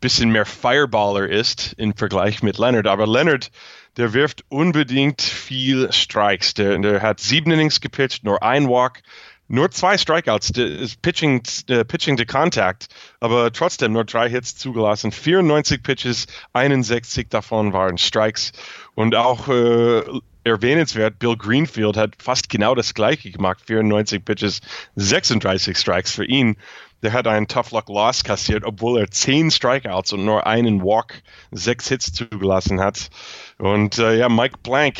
bisschen 0.00 0.30
mehr 0.30 0.46
Fireballer 0.46 1.28
ist 1.28 1.74
im 1.76 1.94
Vergleich 1.94 2.42
mit 2.42 2.58
Leonard. 2.58 2.86
Aber 2.86 3.06
Leonard 3.06 3.50
der 3.96 4.12
wirft 4.12 4.44
unbedingt 4.48 5.20
viel 5.20 5.92
Strikes. 5.92 6.54
Der, 6.54 6.78
der 6.78 7.02
hat 7.02 7.20
sieben 7.20 7.50
Innings 7.50 7.80
gepitcht, 7.80 8.24
nur 8.24 8.42
ein 8.42 8.68
Walk, 8.68 9.02
nur 9.48 9.70
zwei 9.72 9.98
Strikeouts, 9.98 10.52
der 10.52 10.68
ist 10.68 11.02
Pitching, 11.02 11.42
der 11.68 11.82
Pitching 11.82 12.16
to 12.16 12.24
Contact, 12.24 12.86
aber 13.18 13.52
trotzdem 13.52 13.92
nur 13.92 14.04
drei 14.04 14.30
Hits 14.30 14.56
zugelassen. 14.56 15.10
94 15.10 15.82
Pitches, 15.82 16.28
61 16.52 17.28
davon 17.30 17.72
waren 17.72 17.98
Strikes. 17.98 18.52
Und 18.94 19.16
auch 19.16 19.48
äh, 19.48 20.02
erwähnenswert, 20.44 21.18
Bill 21.18 21.36
Greenfield 21.36 21.96
hat 21.96 22.14
fast 22.22 22.48
genau 22.48 22.76
das 22.76 22.94
gleiche 22.94 23.32
gemacht. 23.32 23.60
94 23.66 24.24
Pitches, 24.24 24.60
36 24.94 25.76
Strikes 25.76 26.12
für 26.12 26.24
ihn 26.24 26.56
der 27.02 27.12
hat 27.12 27.26
einen 27.26 27.48
Tough 27.48 27.70
Luck 27.72 27.88
Loss 27.88 28.24
kassiert, 28.24 28.64
obwohl 28.64 29.00
er 29.00 29.10
zehn 29.10 29.50
Strikeouts 29.50 30.12
und 30.12 30.24
nur 30.24 30.46
einen 30.46 30.82
Walk, 30.82 31.22
sechs 31.50 31.88
Hits 31.88 32.12
zugelassen 32.12 32.80
hat. 32.80 33.10
Und 33.58 33.98
äh, 33.98 34.18
ja, 34.18 34.28
Mike 34.28 34.58
Blank, 34.62 34.98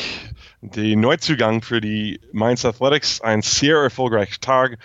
die 0.61 0.95
Neuzugang 0.95 1.61
für 1.61 1.81
die 1.81 2.19
Mainz 2.31 2.65
Athletics, 2.65 3.21
ein 3.21 3.41
sehr 3.41 3.77
erfolgreicher 3.77 4.39
Tag. 4.39 4.77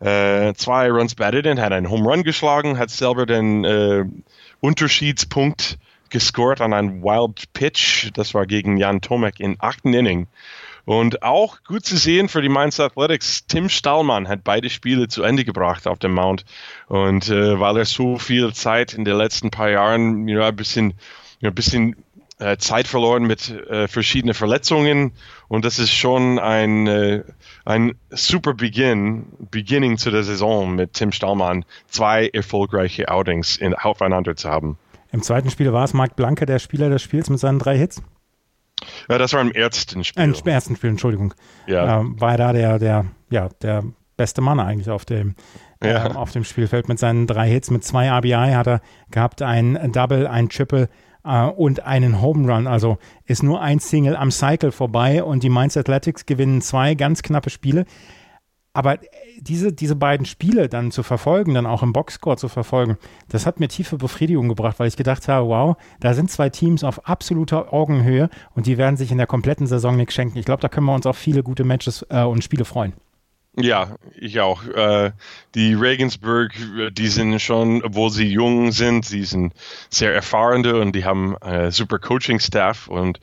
Äh, 0.00 0.54
zwei 0.54 0.90
Runs 0.90 1.14
batted 1.14 1.46
in, 1.46 1.60
hat 1.60 1.72
einen 1.72 1.88
Home 1.88 2.04
Run 2.04 2.24
geschlagen, 2.24 2.78
hat 2.78 2.90
selber 2.90 3.26
den 3.26 3.64
äh, 3.64 4.04
Unterschiedspunkt 4.60 5.78
gescored 6.10 6.60
an 6.60 6.72
einem 6.72 7.02
Wild 7.02 7.52
Pitch. 7.52 8.10
Das 8.14 8.34
war 8.34 8.46
gegen 8.46 8.76
Jan 8.76 9.00
Tomek 9.00 9.40
in 9.40 9.56
achten 9.58 9.94
Inning. 9.94 10.26
Und 10.84 11.22
auch 11.22 11.62
gut 11.64 11.84
zu 11.84 11.96
sehen 11.96 12.28
für 12.28 12.42
die 12.42 12.48
Mainz 12.48 12.78
Athletics, 12.78 13.46
Tim 13.46 13.68
Stallmann 13.68 14.28
hat 14.28 14.44
beide 14.44 14.68
Spiele 14.68 15.08
zu 15.08 15.22
Ende 15.22 15.44
gebracht 15.44 15.86
auf 15.86 15.98
dem 15.98 16.12
Mount. 16.12 16.44
Und 16.88 17.28
äh, 17.30 17.58
weil 17.58 17.78
er 17.78 17.84
so 17.84 18.18
viel 18.18 18.52
Zeit 18.52 18.92
in 18.92 19.04
den 19.04 19.16
letzten 19.16 19.50
paar 19.50 19.70
Jahren, 19.70 20.26
know, 20.26 20.42
ein 20.42 20.56
bisschen, 20.56 20.94
ein 21.42 21.54
bisschen 21.54 21.96
äh, 22.38 22.58
Zeit 22.58 22.86
verloren 22.86 23.24
mit 23.24 23.48
äh, 23.48 23.88
verschiedenen 23.88 24.34
Verletzungen. 24.34 25.12
Und 25.48 25.64
das 25.64 25.78
ist 25.78 25.92
schon 25.92 26.38
ein, 26.38 26.86
äh, 26.86 27.22
ein 27.64 27.94
super 28.10 28.54
Beginn, 28.54 29.26
Beginning 29.50 29.96
zu 29.96 30.10
der 30.10 30.24
Saison 30.24 30.74
mit 30.74 30.92
Tim 30.94 31.12
Stallmann, 31.12 31.64
zwei 31.88 32.28
erfolgreiche 32.28 33.08
Outings 33.08 33.56
in, 33.56 33.74
aufeinander 33.74 34.36
zu 34.36 34.50
haben. 34.50 34.78
Im 35.12 35.22
zweiten 35.22 35.48
Spiel 35.48 35.72
war 35.72 35.84
es 35.84 35.94
Marc 35.94 36.16
Blanke, 36.16 36.44
der 36.44 36.58
Spieler 36.58 36.90
des 36.90 37.00
Spiels 37.00 37.30
mit 37.30 37.38
seinen 37.38 37.60
drei 37.60 37.78
Hits? 37.78 38.02
Ja, 39.08 39.18
das 39.18 39.32
war 39.32 39.40
im 39.40 39.52
ersten 39.52 40.04
Spiel. 40.04 40.22
Im 40.22 40.34
ersten 40.46 40.76
Spiel, 40.76 40.90
Entschuldigung. 40.90 41.34
Ja. 41.66 42.00
Ähm, 42.00 42.20
war 42.20 42.36
da 42.36 42.52
der, 42.52 42.78
der, 42.78 43.06
ja, 43.30 43.48
der 43.62 43.84
beste 44.16 44.40
Mann 44.40 44.60
eigentlich 44.60 44.90
auf 44.90 45.04
dem, 45.04 45.34
ja. 45.82 46.06
ähm, 46.06 46.16
auf 46.16 46.32
dem 46.32 46.44
Spielfeld 46.44 46.88
mit 46.88 46.98
seinen 46.98 47.26
drei 47.26 47.48
Hits. 47.48 47.70
Mit 47.70 47.84
zwei 47.84 48.08
RBI 48.10 48.52
hat 48.54 48.66
er 48.66 48.80
gehabt, 49.10 49.42
ein 49.42 49.92
Double, 49.92 50.26
ein 50.26 50.48
Triple 50.48 50.88
äh, 51.24 51.46
und 51.46 51.84
einen 51.84 52.20
Home 52.20 52.52
Run. 52.52 52.66
Also 52.66 52.98
ist 53.26 53.42
nur 53.42 53.60
ein 53.60 53.78
Single 53.80 54.16
am 54.16 54.30
Cycle 54.30 54.72
vorbei 54.72 55.22
und 55.22 55.42
die 55.42 55.50
Mainz 55.50 55.76
Athletics 55.76 56.26
gewinnen 56.26 56.60
zwei 56.60 56.94
ganz 56.94 57.22
knappe 57.22 57.50
Spiele. 57.50 57.86
Aber 58.74 58.98
diese, 59.38 59.72
diese 59.72 59.94
beiden 59.94 60.26
Spiele 60.26 60.68
dann 60.68 60.90
zu 60.90 61.04
verfolgen, 61.04 61.54
dann 61.54 61.64
auch 61.64 61.84
im 61.84 61.92
Boxscore 61.92 62.36
zu 62.36 62.48
verfolgen, 62.48 62.98
das 63.28 63.46
hat 63.46 63.60
mir 63.60 63.68
tiefe 63.68 63.96
Befriedigung 63.96 64.48
gebracht, 64.48 64.80
weil 64.80 64.88
ich 64.88 64.96
gedacht 64.96 65.28
habe, 65.28 65.48
wow, 65.48 65.76
da 66.00 66.12
sind 66.12 66.30
zwei 66.30 66.50
Teams 66.50 66.82
auf 66.82 67.08
absoluter 67.08 67.72
Augenhöhe 67.72 68.28
und 68.54 68.66
die 68.66 68.76
werden 68.76 68.96
sich 68.96 69.12
in 69.12 69.18
der 69.18 69.28
kompletten 69.28 69.68
Saison 69.68 69.96
nichts 69.96 70.14
schenken. 70.14 70.38
Ich 70.38 70.44
glaube, 70.44 70.60
da 70.60 70.68
können 70.68 70.86
wir 70.86 70.94
uns 70.94 71.06
auf 71.06 71.16
viele 71.16 71.44
gute 71.44 71.62
Matches 71.62 72.04
äh, 72.10 72.22
und 72.22 72.42
Spiele 72.42 72.64
freuen. 72.64 72.94
Ja, 73.56 73.94
ich 74.16 74.40
auch. 74.40 74.64
Äh, 74.66 75.12
die 75.54 75.74
Regensburg, 75.74 76.52
die 76.90 77.06
sind 77.06 77.40
schon, 77.40 77.84
obwohl 77.84 78.10
sie 78.10 78.26
jung 78.26 78.72
sind, 78.72 79.04
sie 79.04 79.22
sind 79.22 79.54
sehr 79.88 80.12
erfahrene 80.12 80.80
und 80.80 80.96
die 80.96 81.04
haben 81.04 81.36
äh, 81.36 81.70
super 81.70 82.00
Coaching-Staff 82.00 82.88
und 82.88 83.20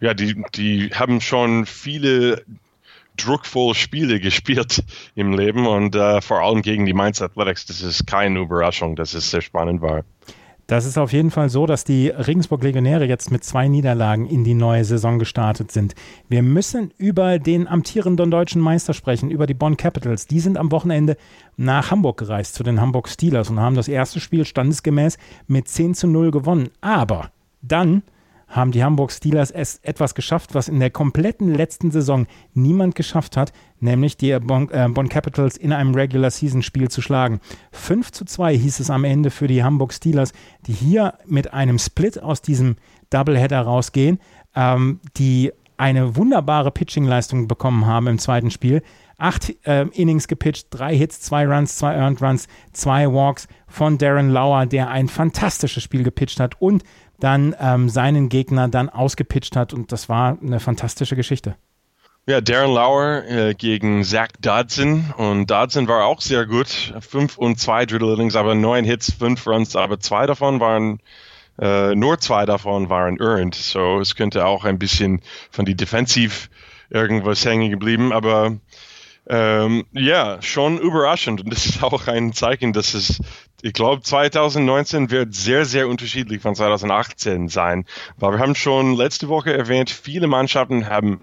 ja, 0.00 0.14
die, 0.14 0.42
die 0.54 0.88
haben 0.94 1.20
schon 1.20 1.66
viele 1.66 2.42
druckvolle 3.16 3.74
Spiele 3.74 4.20
gespielt 4.20 4.84
im 5.14 5.32
Leben 5.32 5.66
und 5.66 5.94
äh, 5.94 6.20
vor 6.20 6.40
allem 6.40 6.62
gegen 6.62 6.86
die 6.86 6.94
Mainz 6.94 7.22
Athletics. 7.22 7.66
Das 7.66 7.82
ist 7.82 8.06
keine 8.06 8.40
Überraschung, 8.40 8.96
dass 8.96 9.14
es 9.14 9.30
sehr 9.30 9.42
spannend 9.42 9.82
war. 9.82 10.04
Das 10.66 10.86
ist 10.86 10.96
auf 10.96 11.12
jeden 11.12 11.30
Fall 11.30 11.50
so, 11.50 11.66
dass 11.66 11.84
die 11.84 12.08
Regensburg 12.08 12.62
Legionäre 12.62 13.04
jetzt 13.04 13.30
mit 13.30 13.44
zwei 13.44 13.68
Niederlagen 13.68 14.24
in 14.26 14.44
die 14.44 14.54
neue 14.54 14.84
Saison 14.84 15.18
gestartet 15.18 15.70
sind. 15.70 15.94
Wir 16.30 16.42
müssen 16.42 16.90
über 16.96 17.38
den 17.38 17.68
amtierenden 17.68 18.30
deutschen 18.30 18.62
Meister 18.62 18.94
sprechen, 18.94 19.30
über 19.30 19.46
die 19.46 19.52
Bonn 19.52 19.76
Capitals. 19.76 20.26
Die 20.26 20.40
sind 20.40 20.56
am 20.56 20.72
Wochenende 20.72 21.18
nach 21.58 21.90
Hamburg 21.90 22.16
gereist 22.16 22.54
zu 22.54 22.62
den 22.62 22.80
Hamburg 22.80 23.08
Steelers 23.10 23.50
und 23.50 23.60
haben 23.60 23.76
das 23.76 23.88
erste 23.88 24.20
Spiel 24.20 24.46
standesgemäß 24.46 25.18
mit 25.48 25.68
10 25.68 25.94
zu 25.94 26.06
0 26.06 26.30
gewonnen. 26.30 26.70
Aber 26.80 27.30
dann 27.60 28.02
haben 28.54 28.70
die 28.70 28.84
Hamburg 28.84 29.10
Steelers 29.10 29.50
es 29.50 29.80
etwas 29.82 30.14
geschafft, 30.14 30.54
was 30.54 30.68
in 30.68 30.78
der 30.78 30.90
kompletten 30.90 31.52
letzten 31.52 31.90
Saison 31.90 32.26
niemand 32.54 32.94
geschafft 32.94 33.36
hat, 33.36 33.52
nämlich 33.80 34.16
die 34.16 34.38
Bonn, 34.38 34.70
äh, 34.70 34.88
Bonn 34.88 35.08
Capitals 35.08 35.56
in 35.56 35.72
einem 35.72 35.92
Regular 35.92 36.30
Season 36.30 36.62
Spiel 36.62 36.88
zu 36.88 37.02
schlagen. 37.02 37.40
5 37.72 38.12
zu 38.12 38.24
2 38.24 38.56
hieß 38.56 38.78
es 38.78 38.90
am 38.90 39.02
Ende 39.02 39.30
für 39.30 39.48
die 39.48 39.64
Hamburg 39.64 39.92
Steelers, 39.92 40.32
die 40.66 40.72
hier 40.72 41.14
mit 41.26 41.52
einem 41.52 41.80
Split 41.80 42.22
aus 42.22 42.42
diesem 42.42 42.76
Doubleheader 43.10 43.60
rausgehen, 43.60 44.20
ähm, 44.54 45.00
die 45.16 45.50
eine 45.76 46.14
wunderbare 46.14 46.70
Pitching-Leistung 46.70 47.48
bekommen 47.48 47.86
haben 47.86 48.06
im 48.06 48.18
zweiten 48.18 48.52
Spiel. 48.52 48.82
Acht 49.18 49.54
äh, 49.66 49.86
Innings 49.88 50.28
gepitcht, 50.28 50.68
drei 50.70 50.96
Hits, 50.96 51.20
zwei 51.20 51.46
Runs, 51.46 51.76
zwei 51.76 51.94
Earned 51.94 52.22
Runs, 52.22 52.46
zwei 52.72 53.12
Walks 53.12 53.48
von 53.66 53.98
Darren 53.98 54.30
Lauer, 54.30 54.66
der 54.66 54.90
ein 54.90 55.08
fantastisches 55.08 55.82
Spiel 55.82 56.04
gepitcht 56.04 56.38
hat 56.40 56.60
und 56.60 56.84
dann 57.20 57.54
ähm, 57.60 57.88
seinen 57.88 58.28
Gegner 58.28 58.68
dann 58.68 58.88
ausgepitcht 58.88 59.56
hat. 59.56 59.72
Und 59.72 59.92
das 59.92 60.08
war 60.08 60.38
eine 60.40 60.60
fantastische 60.60 61.16
Geschichte. 61.16 61.56
Ja, 62.26 62.40
Darren 62.40 62.72
Lauer 62.72 63.22
äh, 63.28 63.54
gegen 63.54 64.02
Zach 64.02 64.28
Dodson 64.40 65.12
und 65.18 65.50
Dodson 65.50 65.86
war 65.88 66.06
auch 66.06 66.22
sehr 66.22 66.46
gut. 66.46 66.94
Fünf 67.00 67.36
und 67.36 67.60
zwei 67.60 67.84
Drittel 67.84 68.14
Innings, 68.14 68.34
aber 68.34 68.54
neun 68.54 68.84
Hits, 68.84 69.12
fünf 69.12 69.46
Runs, 69.46 69.76
aber 69.76 70.00
zwei 70.00 70.26
davon 70.26 70.58
waren 70.58 71.00
äh, 71.60 71.94
nur 71.94 72.18
zwei 72.18 72.46
davon 72.46 72.88
waren 72.88 73.20
earned. 73.20 73.54
So 73.54 74.00
es 74.00 74.16
könnte 74.16 74.46
auch 74.46 74.64
ein 74.64 74.78
bisschen 74.78 75.20
von 75.50 75.64
die 75.64 75.76
Defensiv 75.76 76.48
irgendwas 76.90 77.44
hängen 77.44 77.70
geblieben, 77.70 78.12
aber 78.12 78.56
ähm, 79.26 79.84
ja, 79.92 80.40
schon 80.42 80.78
überraschend. 80.78 81.42
Und 81.42 81.52
das 81.52 81.66
ist 81.66 81.82
auch 81.82 82.06
ein 82.08 82.32
Zeichen, 82.32 82.72
dass 82.72 82.94
es 82.94 83.20
ich 83.64 83.72
glaube, 83.72 84.02
2019 84.02 85.10
wird 85.10 85.34
sehr, 85.34 85.64
sehr 85.64 85.88
unterschiedlich 85.88 86.42
von 86.42 86.54
2018 86.54 87.48
sein, 87.48 87.86
weil 88.18 88.32
wir 88.32 88.38
haben 88.38 88.54
schon 88.54 88.94
letzte 88.94 89.28
Woche 89.28 89.54
erwähnt, 89.56 89.88
viele 89.88 90.26
Mannschaften 90.26 90.86
haben 90.86 91.22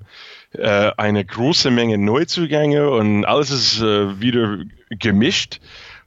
äh, 0.53 0.91
eine 0.97 1.23
große 1.23 1.69
Menge 1.69 1.99
Neuzugänge 1.99 2.89
und 2.89 3.25
alles 3.25 3.51
ist 3.51 3.81
äh, 3.81 4.19
wieder 4.19 4.57
gemischt. 4.89 5.59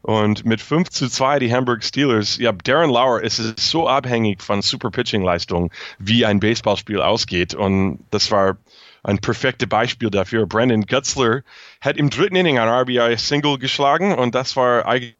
Und 0.03 0.45
mit 0.45 0.61
5 0.61 0.91
zu 0.91 1.09
2 1.09 1.39
die 1.39 1.55
Hamburg 1.55 1.85
Steelers, 1.85 2.37
ja, 2.39 2.51
Darren 2.51 2.91
Lauer 2.91 3.23
ist 3.23 3.39
es 3.39 3.71
so 3.71 3.89
abhängig 3.89 4.43
von 4.43 4.61
Super 4.61 4.91
Pitching 4.91 5.23
Leistung, 5.23 5.71
wie 6.01 6.27
ein 6.27 6.41
Baseballspiel 6.41 7.01
ausgeht. 7.01 7.55
Und 7.55 8.01
das 8.11 8.33
war 8.33 8.59
ein 9.05 9.19
perfektes 9.19 9.69
Beispiel 9.69 10.11
dafür. 10.11 10.47
Brandon 10.47 10.83
Gutzler 10.83 11.43
hat 11.81 11.97
im 11.97 12.11
dritten 12.11 12.35
Inning 12.35 12.59
ein 12.59 12.69
RBI 12.69 13.17
Single 13.19 13.59
geschlagen 13.59 14.13
und 14.15 14.35
das 14.35 14.57
war 14.57 14.85
eigentlich 14.85 15.15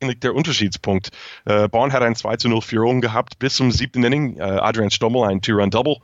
eigentlich 0.00 0.20
der 0.20 0.34
Unterschiedspunkt. 0.34 1.10
Äh, 1.44 1.68
Bonn 1.68 1.92
hat 1.92 2.02
ein 2.02 2.14
2 2.14 2.36
zu 2.36 2.48
0 2.48 2.62
Führung 2.62 3.00
gehabt 3.00 3.38
bis 3.38 3.56
zum 3.56 3.70
siebten 3.70 4.04
Inning. 4.04 4.38
Äh, 4.38 4.42
Adrian 4.42 4.90
Stommel 4.90 5.24
ein 5.24 5.42
Two-Run-Double 5.42 5.96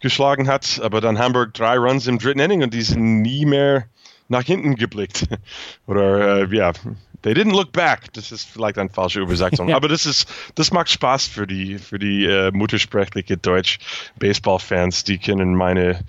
geschlagen 0.00 0.48
hat, 0.48 0.80
aber 0.82 1.00
dann 1.00 1.18
Hamburg 1.18 1.54
drei 1.54 1.76
Runs 1.76 2.06
im 2.06 2.18
dritten 2.18 2.40
Inning 2.40 2.62
und 2.62 2.74
die 2.74 2.82
sind 2.82 3.22
nie 3.22 3.44
mehr 3.44 3.86
nach 4.28 4.44
hinten 4.44 4.76
geblickt. 4.76 5.26
Oder 5.86 6.42
äh, 6.42 6.56
ja, 6.56 6.72
They 7.22 7.32
didn't 7.32 7.52
look 7.52 7.72
back. 7.72 8.12
Das 8.14 8.32
ist 8.32 8.48
vielleicht 8.48 8.78
eine 8.78 8.90
falsche 8.90 9.20
Übersetzung. 9.20 9.68
ja. 9.70 9.76
Aber 9.76 9.88
das 9.88 10.06
ist, 10.06 10.28
das 10.54 10.72
macht 10.72 10.88
Spaß 10.88 11.26
für 11.26 11.46
die, 11.46 11.78
für 11.78 11.98
die 11.98 12.24
äh, 12.24 12.50
muttersprachliche 12.52 13.36
Deutsch-Baseball-Fans. 13.36 15.04
Die 15.04 15.18
können 15.18 15.54
meine, 15.54 16.04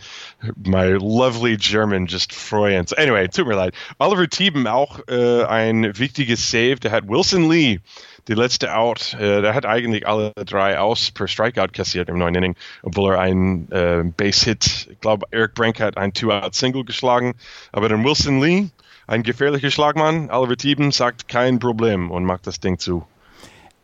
my 0.55 0.91
lovely 0.91 1.57
German 1.57 2.07
just 2.07 2.33
freuen. 2.33 2.87
So 2.87 2.95
anyway, 2.95 3.27
tut 3.27 3.47
mir 3.47 3.55
leid. 3.55 3.73
Oliver 3.99 4.29
Thieben 4.29 4.67
auch 4.67 4.99
äh, 5.07 5.43
ein 5.43 5.97
wichtiges 5.97 6.49
Save. 6.49 6.75
Der 6.75 6.91
hat 6.91 7.07
Wilson 7.07 7.49
Lee 7.49 7.79
die 8.27 8.33
letzte 8.33 8.75
Out, 8.75 9.13
äh, 9.15 9.41
der 9.41 9.53
hat 9.53 9.65
eigentlich 9.65 10.07
alle 10.07 10.31
drei 10.45 10.79
aus 10.79 11.11
per 11.11 11.27
Strikeout 11.27 11.73
kassiert 11.73 12.09
im 12.09 12.17
neuen 12.17 12.35
Inning, 12.35 12.55
obwohl 12.83 13.13
er 13.13 13.19
einen 13.19 13.71
äh, 13.71 14.03
Base-Hit, 14.05 14.89
ich 14.91 14.99
glaube, 14.99 15.25
Eric 15.31 15.55
Brank 15.55 15.79
hat 15.79 15.97
ein 15.97 16.13
Two-Out-Single 16.13 16.85
geschlagen, 16.85 17.33
aber 17.71 17.89
dann 17.89 18.03
Wilson 18.03 18.41
Lee, 18.41 18.69
ein 19.11 19.23
gefährlicher 19.23 19.71
Schlagmann. 19.71 20.31
Oliver 20.31 20.55
Thieben 20.55 20.91
sagt 20.91 21.27
kein 21.27 21.59
Problem 21.59 22.11
und 22.11 22.23
macht 22.23 22.47
das 22.47 22.61
Ding 22.61 22.79
zu. 22.79 23.05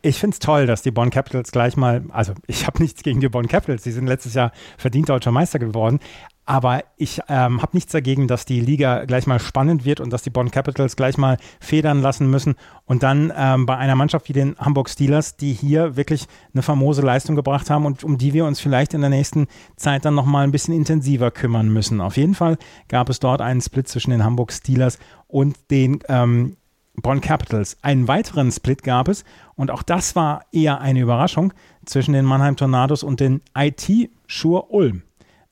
Ich 0.00 0.18
finde 0.18 0.34
es 0.34 0.38
toll, 0.38 0.66
dass 0.66 0.82
die 0.82 0.90
Bonn 0.90 1.10
Capitals 1.10 1.52
gleich 1.52 1.76
mal, 1.76 2.04
also 2.10 2.32
ich 2.46 2.66
habe 2.66 2.82
nichts 2.82 3.02
gegen 3.02 3.20
die 3.20 3.28
Bonn 3.28 3.48
Capitals, 3.48 3.82
die 3.82 3.90
sind 3.90 4.06
letztes 4.06 4.34
Jahr 4.34 4.52
verdient 4.78 5.08
deutscher 5.08 5.32
Meister 5.32 5.58
geworden, 5.58 6.00
aber 6.48 6.82
ich 6.96 7.20
ähm, 7.28 7.60
habe 7.60 7.76
nichts 7.76 7.92
dagegen, 7.92 8.26
dass 8.26 8.46
die 8.46 8.60
Liga 8.60 9.04
gleich 9.04 9.26
mal 9.26 9.38
spannend 9.38 9.84
wird 9.84 10.00
und 10.00 10.10
dass 10.10 10.22
die 10.22 10.30
Bonn 10.30 10.50
Capitals 10.50 10.96
gleich 10.96 11.18
mal 11.18 11.36
federn 11.60 12.00
lassen 12.00 12.30
müssen. 12.30 12.54
Und 12.86 13.02
dann 13.02 13.30
ähm, 13.36 13.66
bei 13.66 13.76
einer 13.76 13.94
Mannschaft 13.94 14.30
wie 14.30 14.32
den 14.32 14.56
Hamburg 14.56 14.88
Steelers, 14.88 15.36
die 15.36 15.52
hier 15.52 15.96
wirklich 15.96 16.26
eine 16.54 16.62
famose 16.62 17.02
Leistung 17.02 17.36
gebracht 17.36 17.68
haben 17.68 17.84
und 17.84 18.02
um 18.02 18.16
die 18.16 18.32
wir 18.32 18.46
uns 18.46 18.60
vielleicht 18.60 18.94
in 18.94 19.02
der 19.02 19.10
nächsten 19.10 19.46
Zeit 19.76 20.06
dann 20.06 20.14
nochmal 20.14 20.44
ein 20.44 20.50
bisschen 20.50 20.72
intensiver 20.72 21.30
kümmern 21.30 21.68
müssen. 21.68 22.00
Auf 22.00 22.16
jeden 22.16 22.34
Fall 22.34 22.56
gab 22.88 23.10
es 23.10 23.20
dort 23.20 23.42
einen 23.42 23.60
Split 23.60 23.86
zwischen 23.86 24.10
den 24.10 24.24
Hamburg 24.24 24.50
Steelers 24.50 24.98
und 25.26 25.54
den 25.70 25.98
ähm, 26.08 26.56
Bonn 26.94 27.20
Capitals. 27.20 27.76
Einen 27.82 28.08
weiteren 28.08 28.50
Split 28.52 28.82
gab 28.82 29.08
es 29.08 29.24
und 29.54 29.70
auch 29.70 29.82
das 29.82 30.16
war 30.16 30.46
eher 30.50 30.80
eine 30.80 31.00
Überraschung 31.00 31.52
zwischen 31.84 32.14
den 32.14 32.24
Mannheim 32.24 32.56
Tornados 32.56 33.02
und 33.02 33.20
den 33.20 33.42
IT 33.54 34.10
Schur 34.26 34.70
Ulm. 34.72 35.02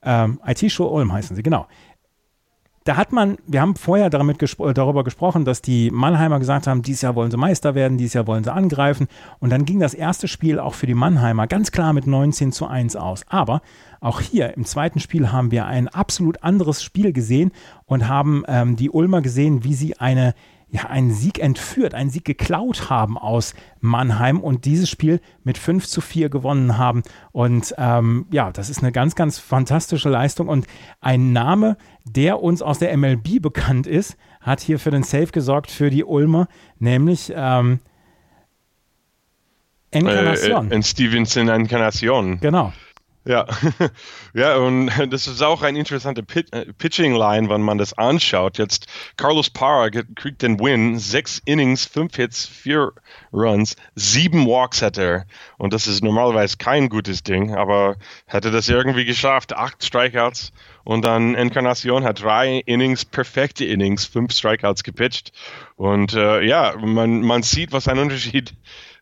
Ähm, 0.03 0.39
IT-Show 0.45 0.87
Ulm 0.87 1.11
heißen 1.11 1.35
sie, 1.35 1.43
genau. 1.43 1.67
Da 2.87 2.95
hat 2.95 3.11
man, 3.11 3.37
wir 3.45 3.59
haben 3.59 3.75
vorher 3.75 4.09
damit 4.09 4.39
gespro 4.39 4.71
darüber 4.71 5.03
gesprochen, 5.03 5.43
dass 5.43 5.61
die 5.61 5.91
Mannheimer 5.91 6.39
gesagt 6.39 6.67
haben, 6.67 6.83
dieses 6.83 7.01
Jahr 7.01 7.15
wollen 7.15 7.31
sie 7.31 7.35
Meister 7.35 7.75
werden, 7.75 7.97
dieses 7.97 8.13
Jahr 8.13 8.27
wollen 8.27 8.45
sie 8.45 8.53
angreifen. 8.53 9.07
Und 9.39 9.49
dann 9.49 9.65
ging 9.65 9.81
das 9.81 9.93
erste 9.93 10.29
Spiel 10.29 10.57
auch 10.57 10.73
für 10.73 10.87
die 10.87 10.93
Mannheimer 10.93 11.47
ganz 11.47 11.71
klar 11.71 11.91
mit 11.91 12.07
19 12.07 12.53
zu 12.53 12.65
1 12.65 12.95
aus. 12.95 13.25
Aber 13.27 13.61
auch 13.99 14.21
hier 14.21 14.55
im 14.55 14.63
zweiten 14.63 15.01
Spiel 15.01 15.33
haben 15.33 15.51
wir 15.51 15.65
ein 15.65 15.89
absolut 15.89 16.43
anderes 16.43 16.81
Spiel 16.81 17.11
gesehen 17.11 17.51
und 17.87 18.07
haben 18.07 18.45
ähm, 18.47 18.77
die 18.77 18.89
Ulmer 18.89 19.21
gesehen, 19.21 19.65
wie 19.65 19.73
sie 19.73 19.99
eine 19.99 20.33
ja, 20.69 20.83
einen 20.87 21.11
Sieg 21.11 21.39
entführt, 21.39 21.93
einen 21.93 22.09
Sieg 22.09 22.25
geklaut 22.25 22.89
haben 22.89 23.17
aus 23.17 23.53
Mannheim 23.79 24.41
und 24.41 24.65
dieses 24.65 24.89
Spiel 24.89 25.21
mit 25.43 25.57
5 25.57 25.87
zu 25.87 26.01
4 26.01 26.29
gewonnen 26.29 26.77
haben. 26.77 27.03
Und 27.31 27.73
ähm, 27.77 28.25
ja, 28.31 28.51
das 28.51 28.69
ist 28.69 28.79
eine 28.79 28.91
ganz, 28.91 29.15
ganz 29.15 29.39
fantastische 29.39 30.09
Leistung 30.09 30.49
und 30.49 30.67
ein 30.99 31.31
Name, 31.31 31.77
der 32.03 32.41
uns 32.41 32.61
aus 32.61 32.79
der 32.79 32.95
MLB 32.97 33.41
bekannt 33.41 33.87
ist, 33.87 34.17
hat 34.41 34.59
hier 34.59 34.79
für 34.79 34.91
den 34.91 35.03
Save 35.03 35.27
gesorgt 35.27 35.71
für 35.71 35.89
die 35.89 36.03
Ulmer, 36.03 36.47
nämlich 36.79 37.31
ähm, 37.33 37.79
Encarnacion. 39.91 40.71
Äh, 40.71 40.75
äh, 40.75 40.83
Stevenson 40.83 41.47
Encarnacion. 41.47 42.39
Genau. 42.41 42.73
Ja, 43.27 43.45
ja, 44.33 44.55
und 44.55 44.89
das 45.11 45.27
ist 45.27 45.41
auch 45.41 45.61
ein 45.61 45.75
interessanter 45.75 46.21
Pit 46.21 46.53
äh, 46.53 46.71
Pitching-Line, 46.71 47.49
wenn 47.49 47.61
man 47.61 47.77
das 47.77 47.93
anschaut. 47.93 48.57
Jetzt 48.57 48.87
Carlos 49.17 49.49
Parra 49.49 49.89
kriegt 49.89 50.41
den 50.41 50.59
Win, 50.61 50.97
sechs 50.97 51.41
Innings, 51.43 51.85
fünf 51.85 52.15
Hits, 52.15 52.45
vier 52.45 52.93
Runs, 53.33 53.75
sieben 53.95 54.47
Walks 54.47 54.81
hat 54.81 54.97
er. 54.97 55.25
Und 55.57 55.73
das 55.73 55.87
ist 55.87 56.03
normalerweise 56.03 56.55
kein 56.55 56.87
gutes 56.87 57.21
Ding, 57.21 57.53
aber 57.53 57.97
hätte 58.27 58.49
das 58.49 58.69
irgendwie 58.69 59.03
geschafft, 59.03 59.53
acht 59.53 59.83
Strikeouts. 59.83 60.53
Und 60.87 61.03
dann 61.03 61.35
Encarnacion 61.35 62.05
hat 62.05 62.23
drei 62.23 62.61
Innings, 62.65 63.03
perfekte 63.03 63.65
Innings, 63.65 64.05
fünf 64.05 64.31
Strikeouts 64.31 64.83
gepitcht. 64.83 65.33
Und 65.75 66.13
äh, 66.13 66.41
ja, 66.45 66.75
man, 66.77 67.23
man 67.23 67.43
sieht, 67.43 67.73
was 67.73 67.89
ein 67.89 67.99
Unterschied 67.99 68.53